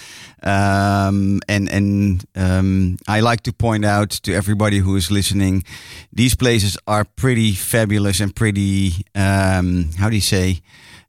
[0.43, 5.63] Um, and and um, I like to point out to everybody who is listening,
[6.11, 9.05] these places are pretty fabulous and pretty.
[9.15, 10.61] Um, how do you say?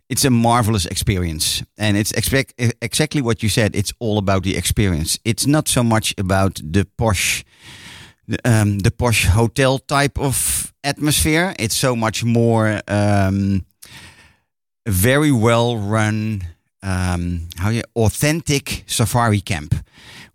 [0.09, 3.75] It's a marvelous experience, and it's expect exactly what you said.
[3.75, 5.19] It's all about the experience.
[5.25, 7.45] It's not so much about the posh
[8.29, 11.55] the, um, posh hotel type of atmosphere.
[11.59, 13.65] It's so much more um,
[14.87, 16.43] very well run,
[16.83, 19.75] um, how you authentic safari camp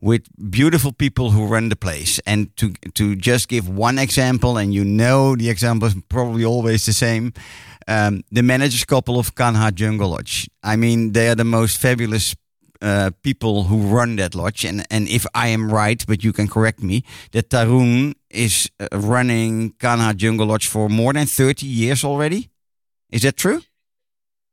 [0.01, 2.19] with beautiful people who run the place.
[2.25, 6.85] And to to just give one example, and you know the example is probably always
[6.85, 7.33] the same.
[7.87, 10.49] Um, the managers couple of Kanha Jungle Lodge.
[10.61, 12.35] I mean, they are the most fabulous
[12.81, 14.65] uh, people who run that lodge.
[14.65, 18.87] And, and if I am right, but you can correct me, that Tarun is uh,
[18.91, 22.49] running Kanha Jungle Lodge for more than 30 years already.
[23.09, 23.61] Is that true?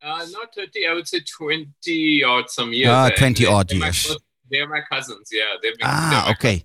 [0.04, 2.90] Uh, not 30, I would say 20 odd some years.
[2.90, 4.06] Ah, 20 they- odd they're years.
[4.06, 4.18] cous-
[4.50, 5.56] They're my cousins, yeah.
[5.62, 6.64] They've been, Ah, they're okay.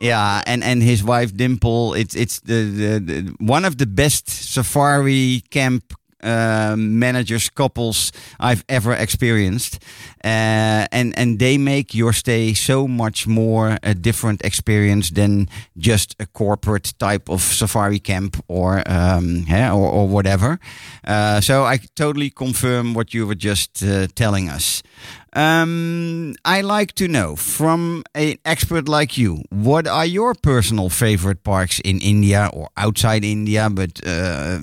[0.00, 1.92] Yeah, and, and his wife Dimple.
[1.92, 8.64] It's it's the, the, the one of the best safari camp uh, managers, couples I've
[8.68, 9.82] ever experienced,
[10.24, 16.16] uh, and and they make your stay so much more a different experience than just
[16.20, 20.58] a corporate type of safari camp or um, yeah, or, or whatever.
[21.04, 24.82] Uh, so I totally confirm what you were just uh, telling us.
[25.32, 31.44] Um, I like to know from an expert like you, what are your personal favorite
[31.44, 33.70] parks in India or outside India?
[33.70, 34.58] But uh,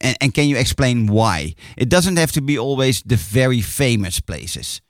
[0.00, 1.54] and, and can you explain why?
[1.76, 4.80] It doesn't have to be always the very famous places.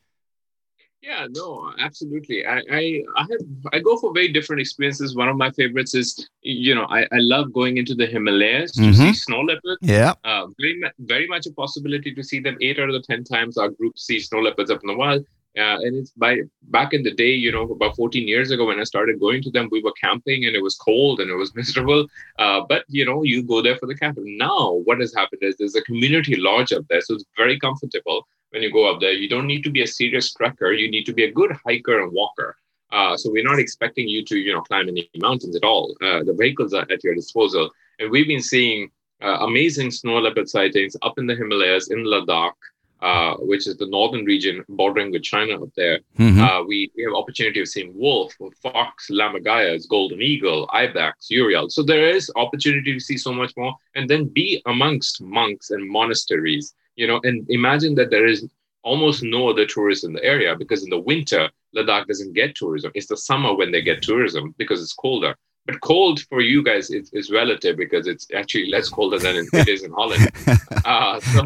[1.02, 2.44] Yeah, no, absolutely.
[2.44, 3.40] I, I, I have
[3.72, 5.16] I go for very different experiences.
[5.16, 8.92] One of my favorites is, you know, I, I love going into the Himalayas to
[8.92, 9.16] see Mhm.
[9.16, 9.78] snow leopards.
[9.80, 10.12] Yeah.
[10.24, 12.58] Uh, very, very much a possibility to see them.
[12.60, 15.24] Eight out of the ten times our group sees snow leopards up in the wild.
[15.58, 18.78] Uh, and it's by back in the day, you know, about 14 years ago when
[18.78, 21.52] I started going to them, we were camping and it was cold and it was
[21.60, 22.06] miserable.
[22.38, 24.36] Uh, but you know, you go there for the camping.
[24.36, 28.28] Now, what has happened is there's a community lodge up there, so it's very comfortable
[28.50, 29.12] when you go up there.
[29.12, 30.78] You don't need to be a serious trekker.
[30.78, 32.56] You need to be a good hiker and walker.
[32.92, 35.96] Uh, so we're not expecting you to, you know, climb any mountains at all.
[36.02, 38.90] Uh, the vehicles are at your disposal, and we've been seeing
[39.22, 42.52] uh, amazing snow leopard sightings up in the Himalayas in Ladakh,
[43.00, 46.00] uh, which is the northern region bordering with China up there.
[46.18, 46.40] Mhm.
[46.40, 51.70] Uh, we, we have opportunity of seeing wolf, fox, lammergeiers, golden eagle, ibex, urial.
[51.70, 55.88] So there is opportunity to see so much more, and then be amongst monks and
[55.88, 56.74] monasteries.
[56.96, 58.46] You know, and imagine that there is
[58.82, 62.90] almost no other tourists in the area because in the winter Ladakh doesn't get tourism.
[62.94, 65.36] It's the summer when they get tourism because it's colder.
[65.66, 69.68] But cold for you guys is, is relative because it's actually less colder than it
[69.74, 70.28] is in Holland.
[70.84, 71.42] Uh, so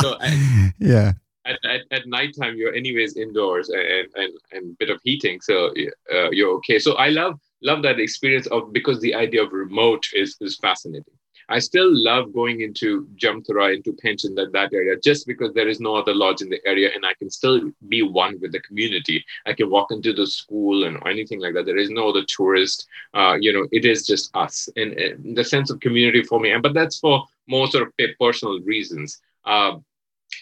[0.00, 1.12] so I- yeah.
[1.44, 5.72] at, at, at nighttime you're anyways indoors and and, and bit of heating so
[6.14, 10.04] uh, you're okay so i love love that experience of because the idea of remote
[10.14, 11.14] is is fascinating
[11.50, 15.80] i still love going into jamtara into Pench that that area just because there is
[15.80, 19.24] no other lodge in the area and i can still be one with the community.
[19.46, 21.66] I can walk into the school and anything like that.
[21.66, 24.68] There is no other tourist uh, you know it is just us.
[24.76, 28.10] And, and the sense of community for me and but that's for more sort of
[28.18, 29.20] personal reasons.
[29.44, 29.78] Uh,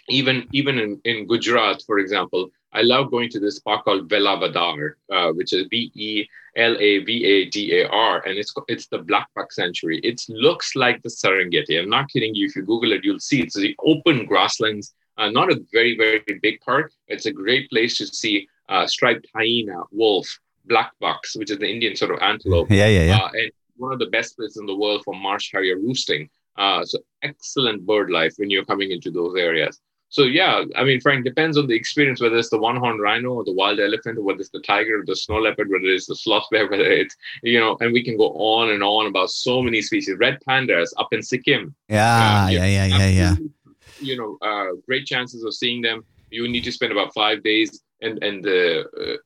[0.08, 4.94] even even in, in Gujarat, for example, I love going to this park called Velavadar,
[5.10, 6.26] uh, which is B E
[6.56, 10.00] L A V A D A R, and it's it's the black buck sanctuary.
[10.00, 11.80] It looks like the Serengeti.
[11.80, 12.46] I'm not kidding you.
[12.46, 14.94] If you Google it, you'll see it's the open grasslands.
[15.16, 16.92] Uh, not a very very big park.
[17.08, 20.28] It's a great place to see uh, striped hyena, wolf,
[20.66, 22.70] black bucks, which is the Indian sort of antelope.
[22.70, 23.16] Yeah, yeah, yeah.
[23.16, 26.28] Uh, and one of the best places in the world for marsh harrier roosting.
[26.56, 29.80] Uh, so excellent bird life when you're coming into those areas.
[30.10, 33.44] So yeah, I mean, Frank, depends on the experience, whether it's the one-horned rhino or
[33.44, 36.16] the wild elephant, or whether it's the tiger or the snow leopard, whether it's the
[36.16, 39.60] sloth bear, whether it's, you know, and we can go on and on about so
[39.62, 40.16] many species.
[40.18, 41.74] Red pandas up in Sikkim.
[41.88, 43.34] yeah, Uh, yeah, yeah, yeah, yeah.
[44.00, 46.04] You know, uh, great chances of seeing them.
[46.30, 48.84] You need to spend about five days, and and uh,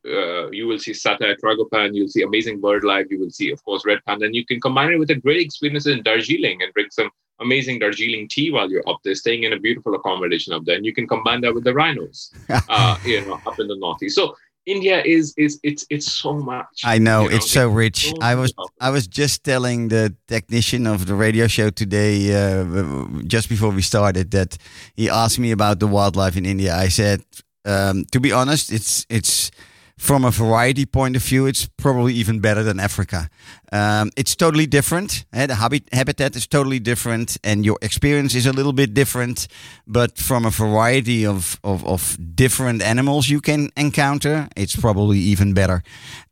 [0.09, 1.95] uh, you will see Satyr Tragopan.
[1.95, 3.07] You'll see amazing bird life.
[3.11, 5.41] You will see, of course, red panda, and you can combine it with a great
[5.41, 9.53] experience in Darjeeling and drink some amazing Darjeeling tea while you're up there, staying in
[9.53, 12.33] a beautiful accommodation up there, and you can combine that with the rhinos,
[12.69, 14.17] uh, you know, up in the northeast.
[14.17, 16.83] So India is is it's it's so much.
[16.85, 18.11] I know you it's so rich.
[18.11, 18.55] so I was.
[18.81, 23.83] I was just telling the technician of the radio show today, uh, just before we
[23.83, 24.57] started, that
[24.95, 26.75] he asked me about the wildlife in India.
[26.75, 27.25] I said,
[27.65, 29.51] um, to be honest, it's it's
[30.03, 33.29] from a variety point of view, it's probably even better than Africa.
[33.73, 35.25] Um, it's totally different.
[35.33, 39.47] eh, the habit, habitat is totally different, and your experience is a little bit different.
[39.87, 45.55] But from a variety of, of, of different animals you can encounter, it's probably even
[45.55, 45.83] better.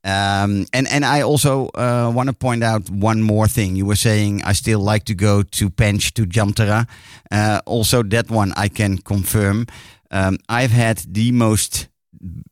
[0.02, 3.76] Um, and and I also uh, want to point out one more thing.
[3.76, 6.88] You were saying I still like to go to Pench to Jamtara.
[7.30, 9.66] Uh, also, that one I can confirm.
[10.10, 11.88] Um, I've had the most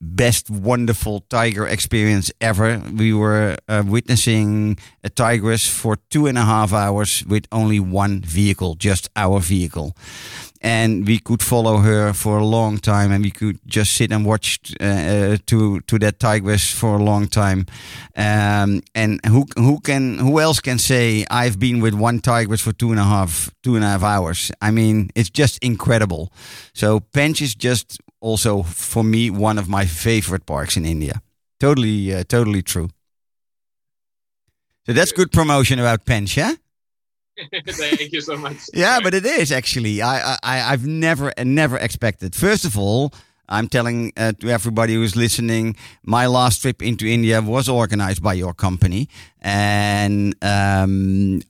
[0.00, 2.80] best wonderful tiger experience ever.
[2.92, 8.20] We were uh, witnessing a tigress for two and a half hours with only one
[8.22, 9.94] vehicle, just our vehicle.
[10.60, 14.26] And we could follow her for a long time, and we could just sit and
[14.26, 17.66] watch uh, uh, to to that tigress for a long time.
[18.16, 22.72] Um, and who who can who else can say I've been with one tigress for
[22.72, 24.50] two and a half two and a half hours?
[24.60, 26.32] I mean, it's just incredible.
[26.74, 31.22] So Pench is just also for me one of my favorite parks in India.
[31.60, 32.88] Totally, uh, totally true.
[34.86, 36.54] So that's good promotion about Pench, yeah?
[37.66, 38.56] Thank you so much.
[38.74, 40.02] Yeah, but it is actually.
[40.02, 42.34] I, I, I've never, never expected.
[42.34, 43.12] First of all,
[43.48, 48.34] I'm telling uh, to everybody who's listening, my last trip into India was organized by
[48.34, 49.08] your company,
[49.40, 51.40] and um,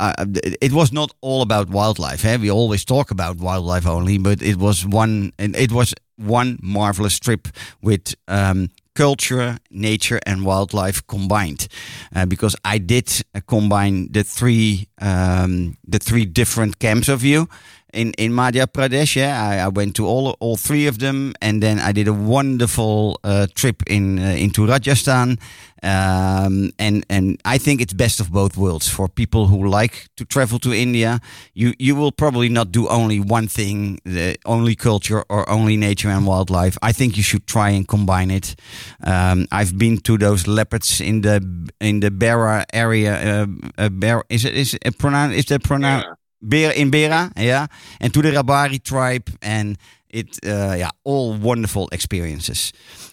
[0.61, 2.25] it was not all about wildlife.
[2.25, 2.37] Eh?
[2.37, 5.33] We always talk about wildlife only, but it was one.
[5.39, 7.49] It was one marvelous trip
[7.83, 11.69] with um, culture, nature, and wildlife combined.
[12.15, 13.09] Uh, because I did
[13.47, 17.49] combine the three um, the three different camps of you
[17.93, 19.17] in in Madhya Pradesh.
[19.17, 22.13] Yeah, I, I went to all all three of them, and then I did a
[22.13, 25.39] wonderful uh, trip in uh, into Rajasthan.
[25.83, 30.25] Um, and and I think it's best of both worlds for people who like to
[30.25, 31.21] travel to India.
[31.55, 36.09] You you will probably not do only one thing, the only culture or only nature
[36.11, 36.77] and wildlife.
[36.83, 38.57] I think you should try and combine it.
[39.05, 41.41] Um, I've been to those leopards in the
[41.81, 43.43] in the Bera area.
[43.43, 43.47] Uh,
[43.79, 46.03] uh, Bera, is it is it pronoun is that pronoun?
[46.03, 46.18] Yeah.
[46.41, 47.67] In Bera, yeah,
[48.01, 49.77] and to the Rabari tribe, and
[50.09, 52.73] it, uh, yeah, all wonderful experiences.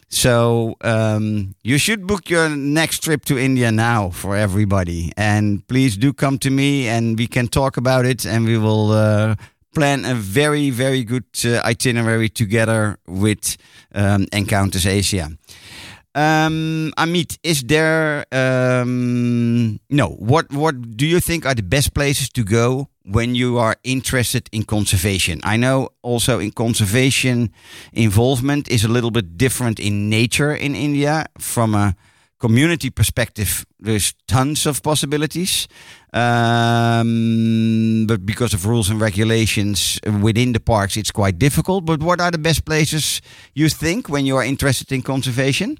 [0.10, 5.98] So um, you should book your next trip to India now for everybody, and please
[5.98, 9.36] do come to me, and we can talk about it, and we will uh,
[9.74, 13.58] plan a very, very good uh, itinerary together with
[13.94, 15.32] um, Encounters Asia.
[16.14, 20.10] Um, Amit, is there um, no?
[20.10, 24.49] What what do you think are the best places to go when you are interested
[24.51, 25.39] in conservation?
[25.43, 27.51] I know also in conservation
[27.93, 31.95] involvement is a little bit different in nature in India from a
[32.39, 33.66] community perspective.
[33.80, 35.68] There's tons of possibilities,
[36.14, 41.86] um, but because of rules and regulations within the parks, it's quite difficult.
[41.86, 43.22] But what are the best places
[43.53, 45.80] you think when you are interested in conservation?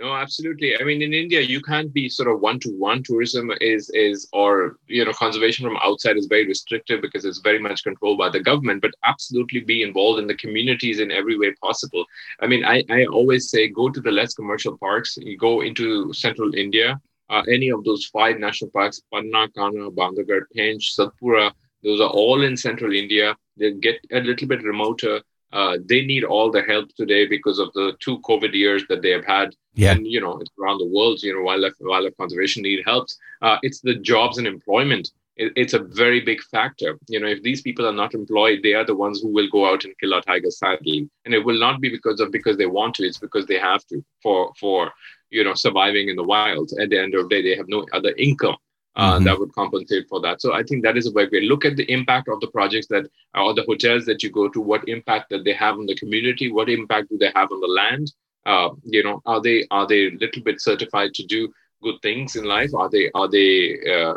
[0.00, 0.80] No, absolutely.
[0.80, 3.02] I mean, in India, you can't be sort of one-to-one.
[3.02, 7.58] Tourism is is or you know conservation from outside is very restrictive because it's very
[7.58, 8.80] much controlled by the government.
[8.80, 12.06] But absolutely be involved in the communities in every way possible.
[12.40, 15.18] I mean, I, I always say go to the less commercial parks.
[15.20, 16.98] You go into central India,
[17.28, 21.52] uh, any of those five national parks: Panna, Kanha, Bandhavgarh, Pench, Satpura.
[21.84, 23.36] Those are all in central India.
[23.58, 25.20] They get a little bit remoter.
[25.52, 29.10] Uh, they need all the help today because of the two COVID years that they
[29.10, 29.54] have had.
[29.74, 29.92] Yeah.
[29.92, 33.08] And, you know, it's around the world, you know, wildlife, wildlife conservation need help.
[33.42, 35.10] Uh, it's the jobs and employment.
[35.36, 36.98] It, it's a very big factor.
[37.08, 39.70] You know, if these people are not employed, they are the ones who will go
[39.70, 41.08] out and kill our tigers sadly.
[41.24, 43.84] And it will not be because of because they want to, it's because they have
[43.86, 44.92] to for for
[45.30, 46.70] you know surviving in the wild.
[46.80, 48.56] At the end of the day, they have no other income
[49.00, 49.24] uh, Mhm.
[49.24, 50.40] that would compensate for that.
[50.42, 53.04] So I think that is a great look at the impact of the projects that
[53.34, 56.50] or the hotels that you go to, what impact that they have on the community,
[56.52, 58.12] what impact do they have on the land?
[58.46, 61.48] Uh, you know, are they are they a little bit certified to do
[61.82, 62.70] good things in life?
[62.74, 64.14] Are they are they uh,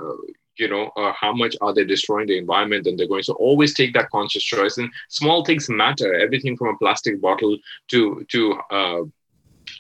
[0.58, 3.74] you know uh, how much are they destroying the environment and they're going so always
[3.74, 7.58] take that conscious choice and small things matter everything from a plastic bottle
[7.90, 9.02] to to uh,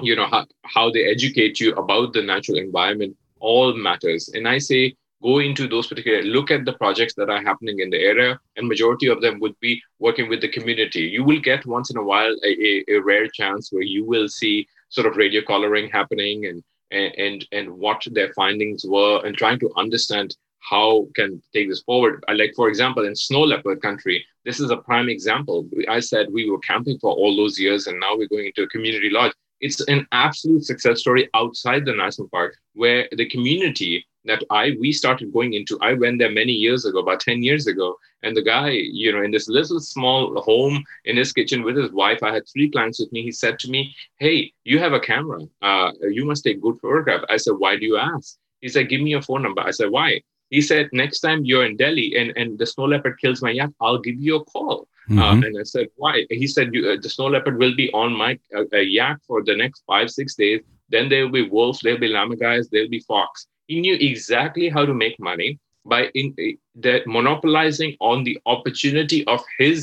[0.01, 3.16] you know how, how they educate you about the natural environment
[3.52, 4.30] all matters.
[4.34, 7.89] And i say go into those particular look at the projects that are happening in
[7.89, 11.04] the area and majority of them would be working with the community.
[11.16, 14.28] You will get once in a while a, a, a rare chance where you will
[14.28, 19.36] see sort of radio collaring happening and and and, and what their findings were and
[19.38, 20.36] trying to understand
[20.72, 22.24] how can take this forward.
[22.28, 25.58] Uh, like for example in snow leopard country this is a prime example.
[25.98, 28.74] I said we were camping for all those years and now we're going into a
[28.76, 34.43] community lodge it's an absolute success story outside the national park where the community that
[34.49, 35.78] I we started going into.
[35.82, 37.97] I went there many years ago, about 10 years ago.
[38.22, 41.91] And the guy, you know, in this little small home in his kitchen with his
[41.91, 43.22] wife, I had three clients with me.
[43.22, 45.41] He said to me, Hey, you have a camera.
[45.62, 47.24] Uh, you must take good photograph.
[47.30, 48.38] I said, Why do you ask?
[48.62, 49.62] He said, Give me your phone number.
[49.62, 50.22] I said, Why?
[50.56, 53.72] He said, Next time you're in Delhi and, and the snow leopard kills my yak,
[53.82, 54.88] I'll give you a call.
[55.10, 55.20] Mhm.
[55.22, 56.26] Uh, and I said, why?
[56.30, 59.43] He said, you, uh, the snow leopard will be on my uh, uh, yak for
[59.43, 60.62] the next five, six days.
[60.93, 63.47] Then there will be wolves, there'll be lammergeiers, there'll be fox.
[63.68, 66.51] He knew exactly how to make money by in, uh,
[66.88, 69.78] that monopolizing on the opportunity of his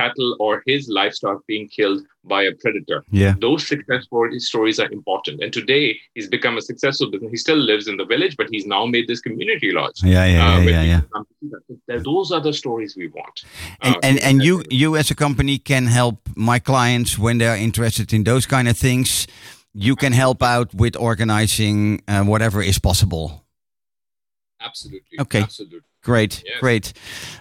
[0.00, 2.00] cattle or his livestock being killed
[2.32, 2.98] by a predator.
[3.22, 3.34] Yeah.
[3.46, 4.02] Those success
[4.50, 5.36] stories are important.
[5.42, 7.30] And today he's become a successful business.
[7.36, 9.98] He still lives in the village, but he's now made this community lodge.
[10.02, 11.00] Yeah, yeah, Uh, yeah, yeah, yeah.
[11.00, 11.62] people come to see that.
[11.88, 13.36] Th- Those are the stories we want.
[13.86, 16.16] And, Uh, and and you you as a company can help
[16.50, 19.26] my clients when they're interested in those kind of things.
[19.88, 23.26] You can help out with organizing uh, whatever is possible.
[24.60, 25.16] Absolutely.
[25.20, 25.42] Okay.
[25.42, 25.80] Absolutely.
[26.06, 26.60] Great, Yes.
[26.60, 26.92] great.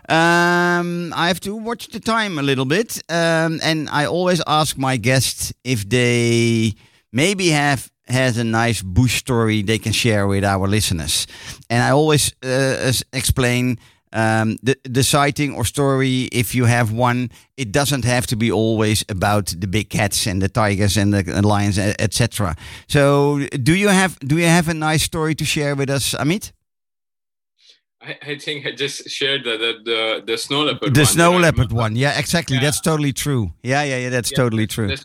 [0.10, 4.76] Um, I have to watch the time a little bit, um, and I always ask
[4.78, 6.74] my guests if they
[7.12, 11.28] maybe have has a nice bush story they can share with our listeners.
[11.70, 13.78] And I always uh, explain
[14.14, 18.52] um, the the sighting or story, if you have one, it doesn't have to be
[18.52, 22.56] always about the big cats and the tigers and the lions, etc.
[22.88, 26.52] So, do you have do you have a nice story to share with us, Amit?
[28.06, 30.94] I, I think I just shared the the the, the snow leopard.
[30.94, 32.58] The one snow leopard one, yeah, exactly.
[32.58, 32.64] Yeah.
[32.64, 33.52] That's totally true.
[33.64, 34.10] Yeah, yeah, yeah.
[34.10, 34.96] That's Yeah, totally true.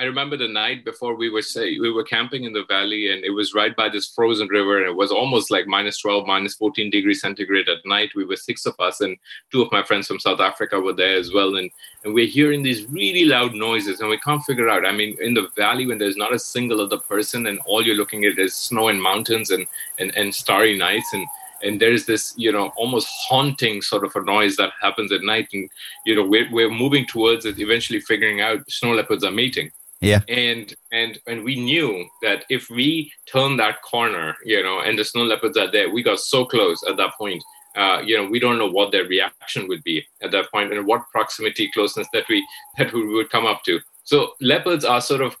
[0.00, 3.24] I remember the night before we were say we were camping in the valley, and
[3.24, 6.54] it was right by this frozen river, and it was almost like minus twelve, minus
[6.54, 8.12] fourteen degrees centigrade at night.
[8.14, 9.16] We were six of us, and
[9.50, 11.68] two of my friends from South Africa were there as well, and
[12.04, 14.86] and we're hearing these really loud noises, and we can't figure out.
[14.86, 17.96] I mean, in the valley when there's not a single other person, and all you're
[17.96, 19.66] looking at is snow and mountains and
[19.98, 21.26] and and starry nights, and
[21.62, 25.48] and there's this you know almost haunting sort of a noise that happens at night
[25.52, 25.68] and
[26.06, 30.20] you know we're, we're moving towards it eventually figuring out snow leopards are mating Yeah.
[30.28, 30.66] and
[31.00, 31.90] and and we knew
[32.22, 32.90] that if we
[33.32, 36.78] turn that corner you know and the snow leopards are there we got so close
[36.90, 37.42] at that point
[37.82, 40.86] uh, you know we don't know what their reaction would be at that point and
[40.90, 42.38] what proximity closeness that we
[42.78, 43.74] that we would come up to
[44.10, 44.16] so
[44.52, 45.32] leopards are sort of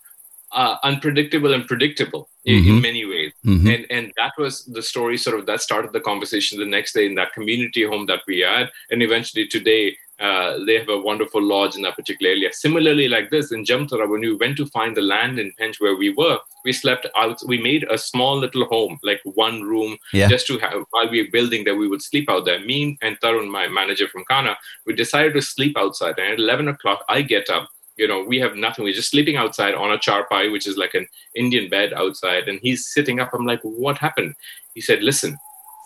[0.60, 2.68] uh, unpredictable and predictable in, Mhm.
[2.70, 3.74] in many ways Mhm.
[3.74, 7.06] and and that was the story sort of that started the conversation the next day
[7.06, 11.40] in that community home that we had and eventually today uh, they have a wonderful
[11.40, 14.96] lodge in that particular area similarly like this in jamtara when we went to find
[14.96, 18.64] the land in pench where we were we slept out we made a small little
[18.64, 20.28] home like one room Yeah.
[20.28, 23.20] just to have while we were building that we would sleep out there me and
[23.20, 27.22] tarun my manager from Kanha we decided to sleep outside and at 11 o'clock i
[27.22, 27.68] get up
[27.98, 28.84] you know, we have nothing.
[28.84, 32.48] We're just sleeping outside on a charpai, which is like an Indian bed outside.
[32.48, 33.30] And he's sitting up.
[33.34, 34.34] I'm like, what happened?
[34.74, 35.36] He said, listen.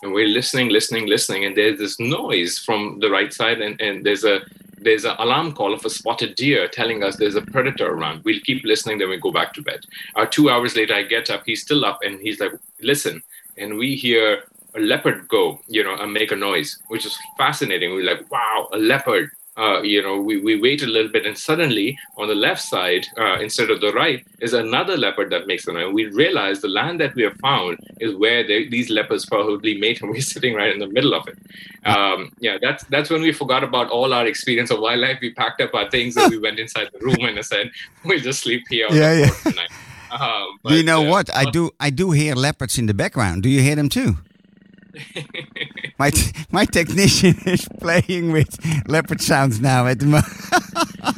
[0.03, 1.45] And we're listening, listening, listening.
[1.45, 3.61] And there's this noise from the right side.
[3.61, 4.41] And, and there's a
[4.83, 8.23] there's an alarm call of a spotted deer telling us there's a predator around.
[8.23, 9.79] We'll keep listening, then we go back to bed.
[10.15, 11.43] Uh, two hours later, I get up.
[11.45, 12.51] He's still up, and he's like,
[12.81, 13.23] listen.
[13.57, 14.43] And we hear
[14.75, 17.91] a leopard go, you know, and make a noise, which is fascinating.
[17.91, 19.29] We're like, wow, a leopard.
[19.55, 23.05] Uh, you know, we, we wait a little bit, and suddenly on the left side,
[23.19, 25.93] uh, instead of the right, is another leopard that makes a noise.
[25.93, 30.01] We realize the land that we have found is where they, these leopards probably mate,
[30.01, 31.37] and we're sitting right in the middle of it.
[31.85, 35.19] Um, yeah, that's that's when we forgot about all our experience of wildlife.
[35.21, 37.71] We packed up our things and we went inside the room and I said,
[38.05, 39.29] "We'll just sleep here on Yeah, yeah.
[39.43, 39.69] tonight."
[40.11, 41.35] Um, do you know uh, what?
[41.35, 41.71] I do.
[41.79, 43.43] I do hear leopards in the background.
[43.43, 44.17] Do you hear them too?
[45.97, 48.49] My t- my technician is playing with
[48.87, 50.25] leopard sounds now at the moment.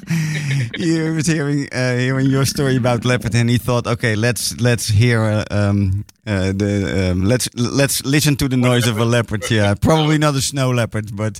[0.78, 4.88] he was hearing uh, hearing your story about leopard, and he thought, okay, let's let's
[4.88, 9.50] hear uh, um, uh, the um, let's let's listen to the noise of a leopard.
[9.50, 11.40] Yeah, probably not a snow leopard, but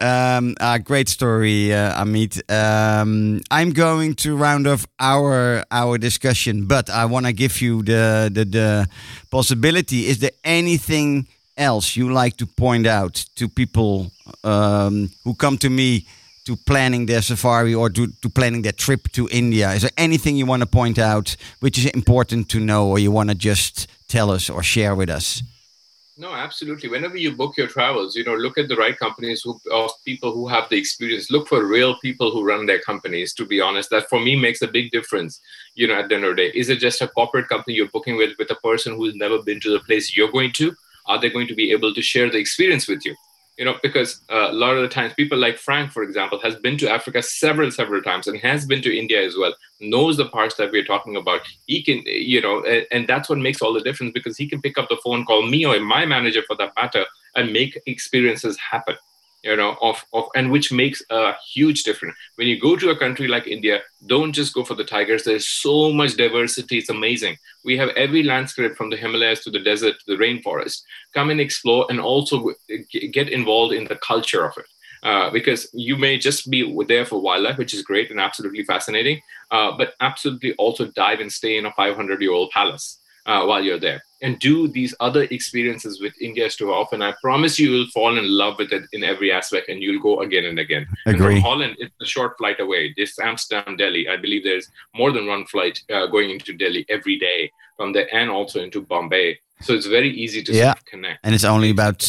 [0.00, 2.40] um, uh, great story, uh, Amit.
[2.50, 7.82] Um, I'm going to round off our our discussion, but I want to give you
[7.82, 8.88] the, the the
[9.30, 10.06] possibility.
[10.06, 11.26] Is there anything
[11.56, 14.10] else you like to point out to people
[14.42, 16.06] um, who come to me
[16.44, 19.72] to planning their safari or to, to planning their trip to India?
[19.72, 23.10] Is there anything you want to point out which is important to know, or you
[23.10, 25.42] want to just tell us or share with us?
[26.16, 26.88] No, absolutely.
[26.88, 30.32] Whenever you book your travels, you know, look at the right companies who of people
[30.32, 31.28] who have the experience.
[31.28, 33.34] Look for real people who run their companies.
[33.34, 35.40] To be honest, that for me makes a big difference.
[35.74, 37.88] You know, at the end of the day, is it just a corporate company you're
[37.88, 40.76] booking with with a person who's never been to the place you're going to?
[41.06, 43.14] Are they going to be able to share the experience with you?
[43.58, 46.56] You know, because uh, a lot of the times, people like Frank, for example, has
[46.56, 49.54] been to Africa several, several times and has been to India as well.
[49.80, 51.42] Knows the parts that we're talking about.
[51.66, 54.60] He can, you know, and, and that's what makes all the difference because he can
[54.60, 57.04] pick up the phone, call me or my manager for that matter,
[57.36, 58.96] and make experiences happen.
[59.44, 62.16] You know, of of and which makes a huge difference.
[62.36, 65.24] When you go to a country like India, don't just go for the tigers.
[65.24, 66.78] There's so much diversity.
[66.78, 67.36] It's amazing.
[67.64, 70.82] We have every landscape from the Himalayas to the desert to the rainforest.
[71.12, 72.52] Come and explore, and also
[72.90, 74.66] get involved in the culture of it.
[75.02, 79.20] Uh, because you may just be there for wildlife, which is great and absolutely fascinating,
[79.50, 83.62] uh, but absolutely also dive and stay in a 500 year old palace uh, while
[83.62, 87.02] you're there and do these other experiences with India to often.
[87.02, 90.20] I promise you you'll fall in love with it in every aspect and you'll go
[90.20, 90.86] again and again.
[91.04, 91.34] And Agree.
[91.34, 92.94] from Holland, it's a short flight away.
[92.96, 94.08] This Amsterdam, Delhi.
[94.08, 98.08] I believe there's more than one flight uh, going into Delhi every day from there
[98.14, 99.38] and also into Bombay.
[99.60, 100.64] So it's very easy to Yeah.
[100.72, 101.20] sort of connect.
[101.24, 102.02] And it's only about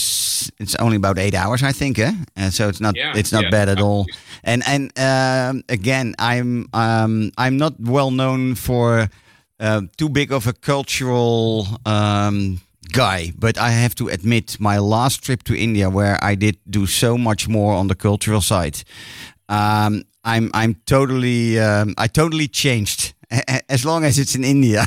[0.60, 2.14] it's only about eight hours, I think, eh?
[2.36, 4.06] And so it's not Yeah, it's not yeah, bad at all.
[4.44, 9.10] And and um, again, I'm um, I'm not well known for
[9.60, 15.24] uh, too big of a cultural um, guy, but I have to admit, my last
[15.24, 18.84] trip to India, where I did do so much more on the cultural side,
[19.50, 23.14] um, I'm I'm totally um, I totally changed.
[23.70, 24.86] As long as it's in India,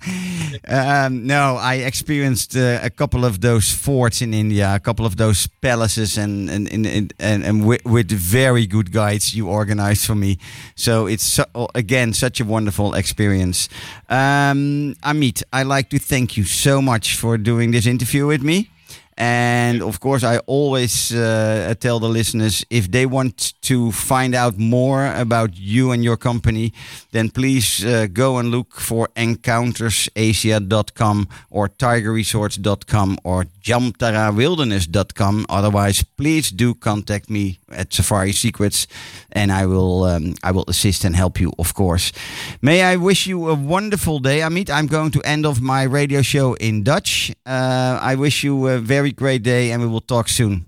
[0.68, 5.16] um, no, I experienced uh, a couple of those forts in India, a couple of
[5.16, 10.14] those palaces, and and and, and, and, with, with very good guides you organized for
[10.14, 10.38] me.
[10.74, 11.44] So it's so,
[11.74, 13.68] again such a wonderful experience.
[14.08, 18.68] Um, Amit, I like to thank you so much for doing this interview with me.
[19.16, 24.58] And of course, I always uh, tell the listeners if they want to find out
[24.58, 26.72] more about you and your company,
[27.10, 35.46] then please uh, go and look for encountersasia.com or tigerresorts.com or jamtarawilderness.com.
[35.48, 38.88] Otherwise, please do contact me at Safari Secrets,
[39.32, 42.12] and I will um, I will assist and help you, of course.
[42.60, 44.68] May I wish you a wonderful day, Amit.
[44.70, 47.32] I'm going to end off my radio show in Dutch.
[47.46, 50.66] Uh, I wish you a very great day, and we will talk soon.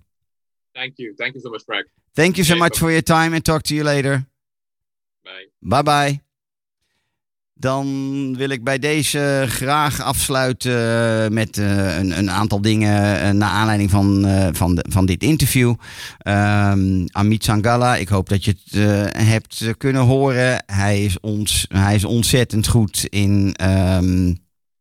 [0.72, 1.14] Thank you.
[1.16, 1.86] Thank you so much, Frank.
[2.12, 4.26] Thank you so much for your time, and talk to you later.
[5.22, 5.48] Bye.
[5.60, 6.22] Bye bye.
[7.56, 13.50] Dan wil ik bij deze graag afsluiten met eh, een, een aantal dingen eh, naar
[13.50, 15.74] aanleiding van, eh, van, de- van dit interview.
[16.18, 20.62] Ehm, Amit Sangala, ik hoop dat je het eh, hebt kunnen horen.
[20.66, 24.34] Hij is, ons, hij is ontzettend goed in ehm,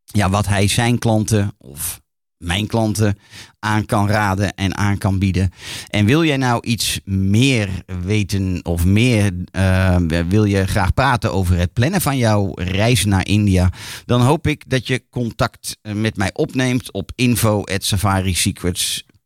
[0.04, 2.00] ja, wat hij zijn klanten of
[2.44, 3.18] mijn klanten
[3.58, 5.52] aan kan raden en aan kan bieden.
[5.88, 7.68] En wil jij nou iets meer
[8.04, 9.96] weten of meer eh,
[10.28, 13.72] wil je graag praten over het plannen van jouw reis naar India,
[14.04, 17.12] dan hoop ik dat je contact eh, met mij opneemt op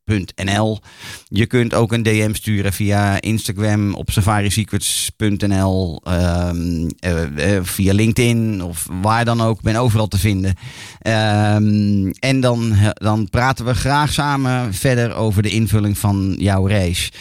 [0.09, 0.79] info@safarisecrets.nl.
[1.27, 8.63] Je kunt ook een DM sturen via Instagram op safarisecrets.nl, ehm, eh, eh, via LinkedIn
[8.63, 9.57] of waar dan ook.
[9.57, 10.55] Ik ben overal te vinden.
[10.99, 17.11] Ehm, en dan, dan praten we graag samen verder over de invulling van jouw reis.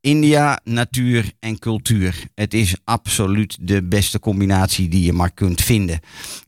[0.00, 2.24] India, natuur en cultuur.
[2.34, 6.00] Het is absoluut de beste combinatie die je maar kunt vinden.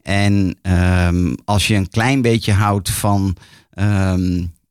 [0.03, 3.36] En ehm, als je een klein beetje houdt van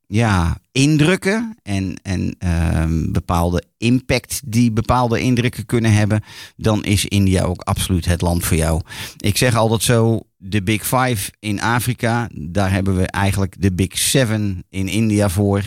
[0.08, 6.22] ja, indrukken en, en ehm, bepaalde impact die bepaalde indrukken kunnen hebben,
[6.56, 8.80] dan is India ook absoluut het land voor jou.
[9.16, 13.98] Ik zeg altijd zo, de Big Five in Afrika, daar hebben we eigenlijk de Big
[13.98, 15.62] Seven in India voor.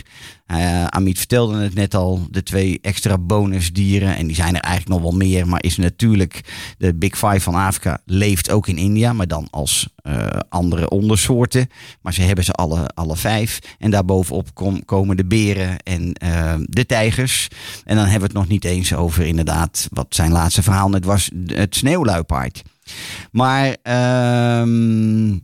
[0.46, 5.00] Eh, Amit vertelde het net al, de twee extra bonusdieren, en die zijn er eigenlijk
[5.00, 6.40] nog wel meer, maar is natuurlijk
[6.78, 11.68] de Big Five van Afrika leeft ook in India, maar dan als eh, andere ondersoorten.
[12.00, 13.58] Maar ze hebben ze alle, alle vijf.
[13.78, 17.48] En daarbovenop kom, komen de beren en eh, de tijgers.
[17.84, 21.04] En dan hebben we het nog niet eens over inderdaad, wat zijn laatste verhaal net
[21.04, 22.62] was, het sneeuwluipaard.
[23.30, 25.38] Maar ehm,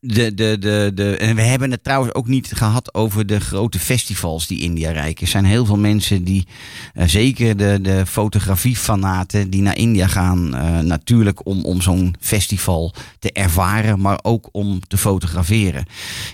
[0.00, 3.78] de, de, de, de, en we hebben het trouwens ook niet gehad over de grote
[3.78, 5.20] festivals die India rijk is.
[5.20, 6.46] Er zijn heel veel mensen die,
[6.94, 10.54] eh, zeker de, de fotografiefanaten, die naar India gaan.
[10.54, 15.84] eh, natuurlijk om, om zo'n festival te ervaren, maar ook om te fotograferen.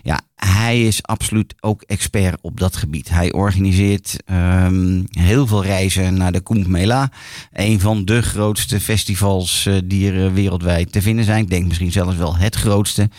[0.02, 3.08] Ja, hij is absoluut ook expert op dat gebied.
[3.08, 7.10] Hij organiseert ehm, heel veel reizen naar de Kumbh Mela.
[7.52, 11.42] Een van de grootste festivals eh, die er eh, wereldwijd te vinden zijn.
[11.42, 13.10] Ik denk misschien zelfs wel het grootste.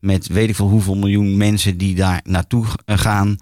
[0.00, 3.36] Met weet ik veel hoeveel miljoen mensen die daar naartoe eh, gaan.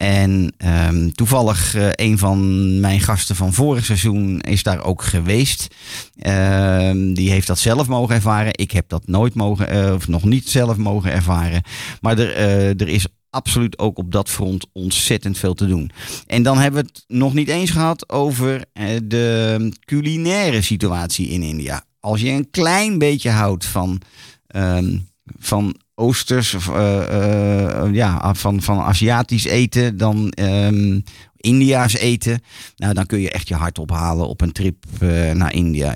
[0.00, 5.74] En ehm, toevallig eh, een van mijn gasten van vorig seizoen is daar ook geweest.
[6.18, 8.58] Ehm, die heeft dat zelf mogen ervaren.
[8.58, 11.62] Ik heb dat nooit mogen, eh, of nog niet zelf mogen ervaren.
[12.00, 15.90] Maar er, eh, er is absoluut ook op dat front ontzettend veel te doen.
[16.26, 18.64] En dan hebben we het nog niet eens gehad over
[19.02, 21.84] de culinaire situatie in India.
[22.00, 24.00] Als je een klein beetje houdt van,
[24.46, 24.98] ehm,
[25.38, 31.00] van oosters, of, eh, eh, ja, van, van Aziatisch eten, dan ehm,
[31.36, 32.42] India's eten.
[32.76, 35.94] Nou, dan kun je echt je hart ophalen op een trip eh, naar India.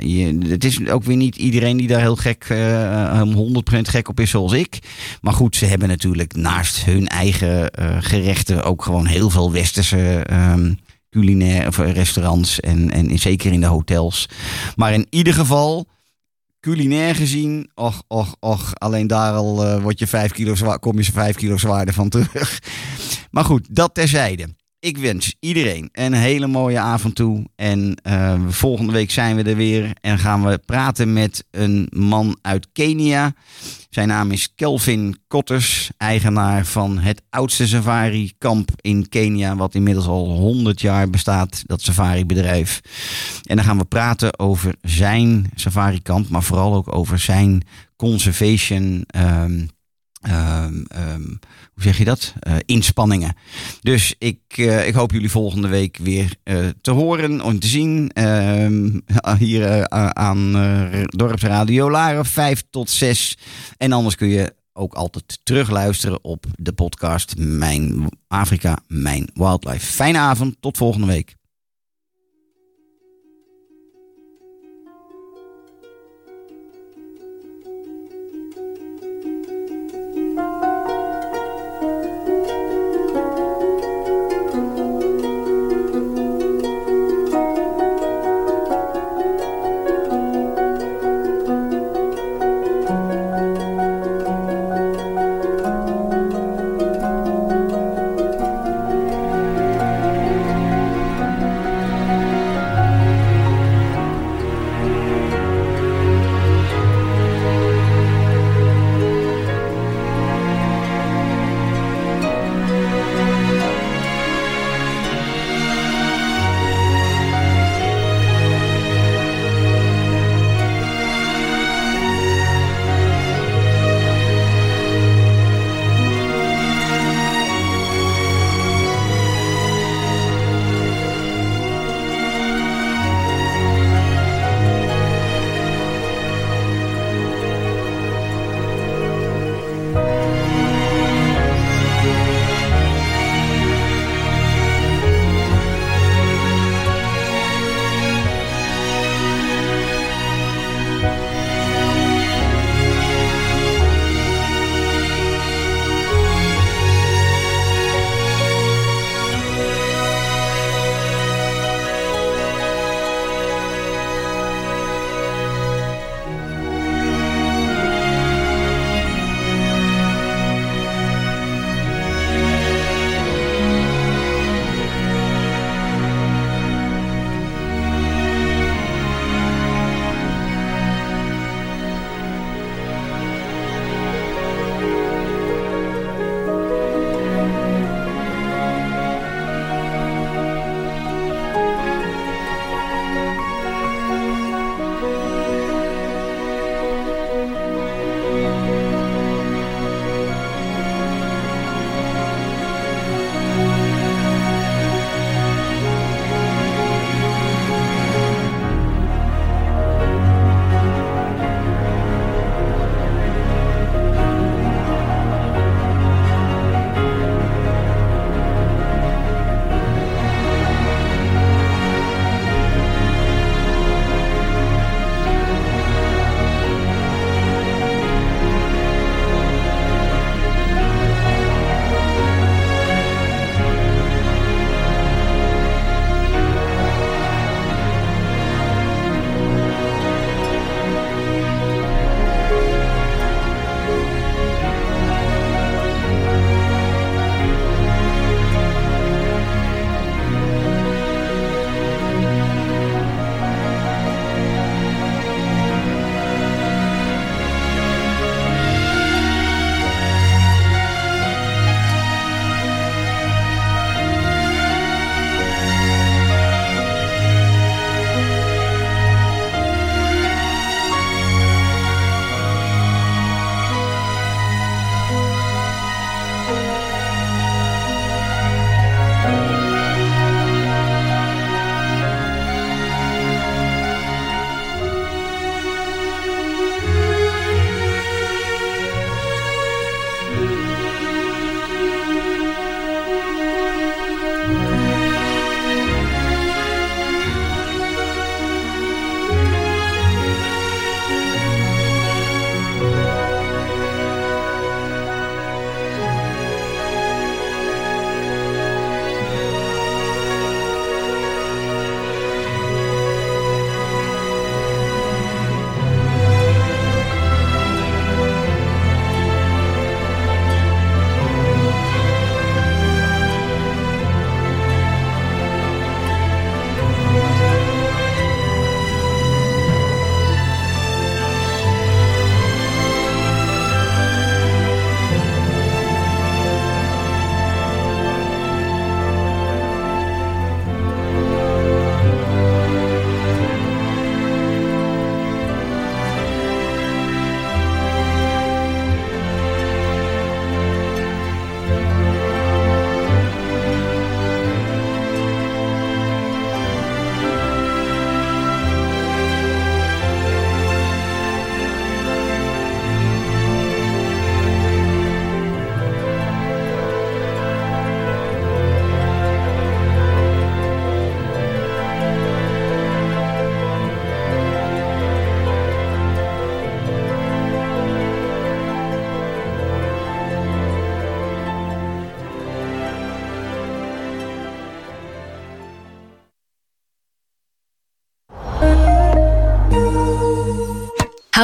[0.48, 4.20] Het is ook weer niet iedereen die daar heel gek, eh, om 100% gek op
[4.20, 4.78] is zoals ik.
[5.20, 10.24] Maar goed, ze hebben natuurlijk naast hun eigen eh, gerechten ook gewoon heel veel westerse
[11.14, 12.60] culinaire of, eh, restaurants.
[12.60, 14.28] En, en zeker in de hotels.
[14.76, 15.86] Maar in ieder geval
[16.64, 21.12] culinair gezien, och, och, och, alleen daar al eh, word je vijf kilo kom je
[21.12, 22.58] vijf kilo zwaarder van terug.
[23.34, 24.54] Maar goed, dat terzijde.
[24.84, 27.44] Ik wens iedereen een hele mooie avond toe.
[27.56, 32.38] En eh, volgende week zijn we er weer en gaan we praten met een man
[32.42, 33.34] uit Kenia.
[33.90, 40.26] Zijn naam is Kelvin Kotters, eigenaar van het oudste safari-kamp in Kenia, wat inmiddels al
[40.30, 42.80] 100 jaar bestaat, dat safari-bedrijf.
[43.42, 47.62] En dan gaan we praten over zijn safari-kamp, maar vooral ook over zijn
[47.96, 49.66] conservation ehm,
[50.24, 51.26] ehm, ehm,
[51.74, 52.34] hoe zeg je dat?
[52.40, 53.36] Eh, inspanningen.
[53.80, 58.10] Dus ik, eh, ik hoop jullie volgende week weer eh, te horen en te zien.
[58.12, 58.98] ehm,
[59.38, 60.52] hier aan
[61.06, 63.36] Dorpsradio Laren 5 tot 6.
[63.76, 69.86] En anders kun je ook altijd terugluisteren op de podcast Mijn Afrika, Mijn Wildlife.
[69.86, 71.34] Fijne avond, tot volgende week.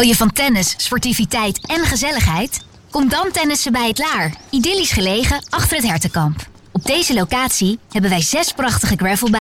[0.01, 2.65] Hou je van tennis, sportiviteit en gezelligheid?
[2.91, 4.35] Kom dan tennissen bij het Laar.
[4.51, 6.49] Idyllisch gelegen achter het hertenkamp.
[6.73, 9.29] Op deze locatie hebben wij zes prachtige gravelbanen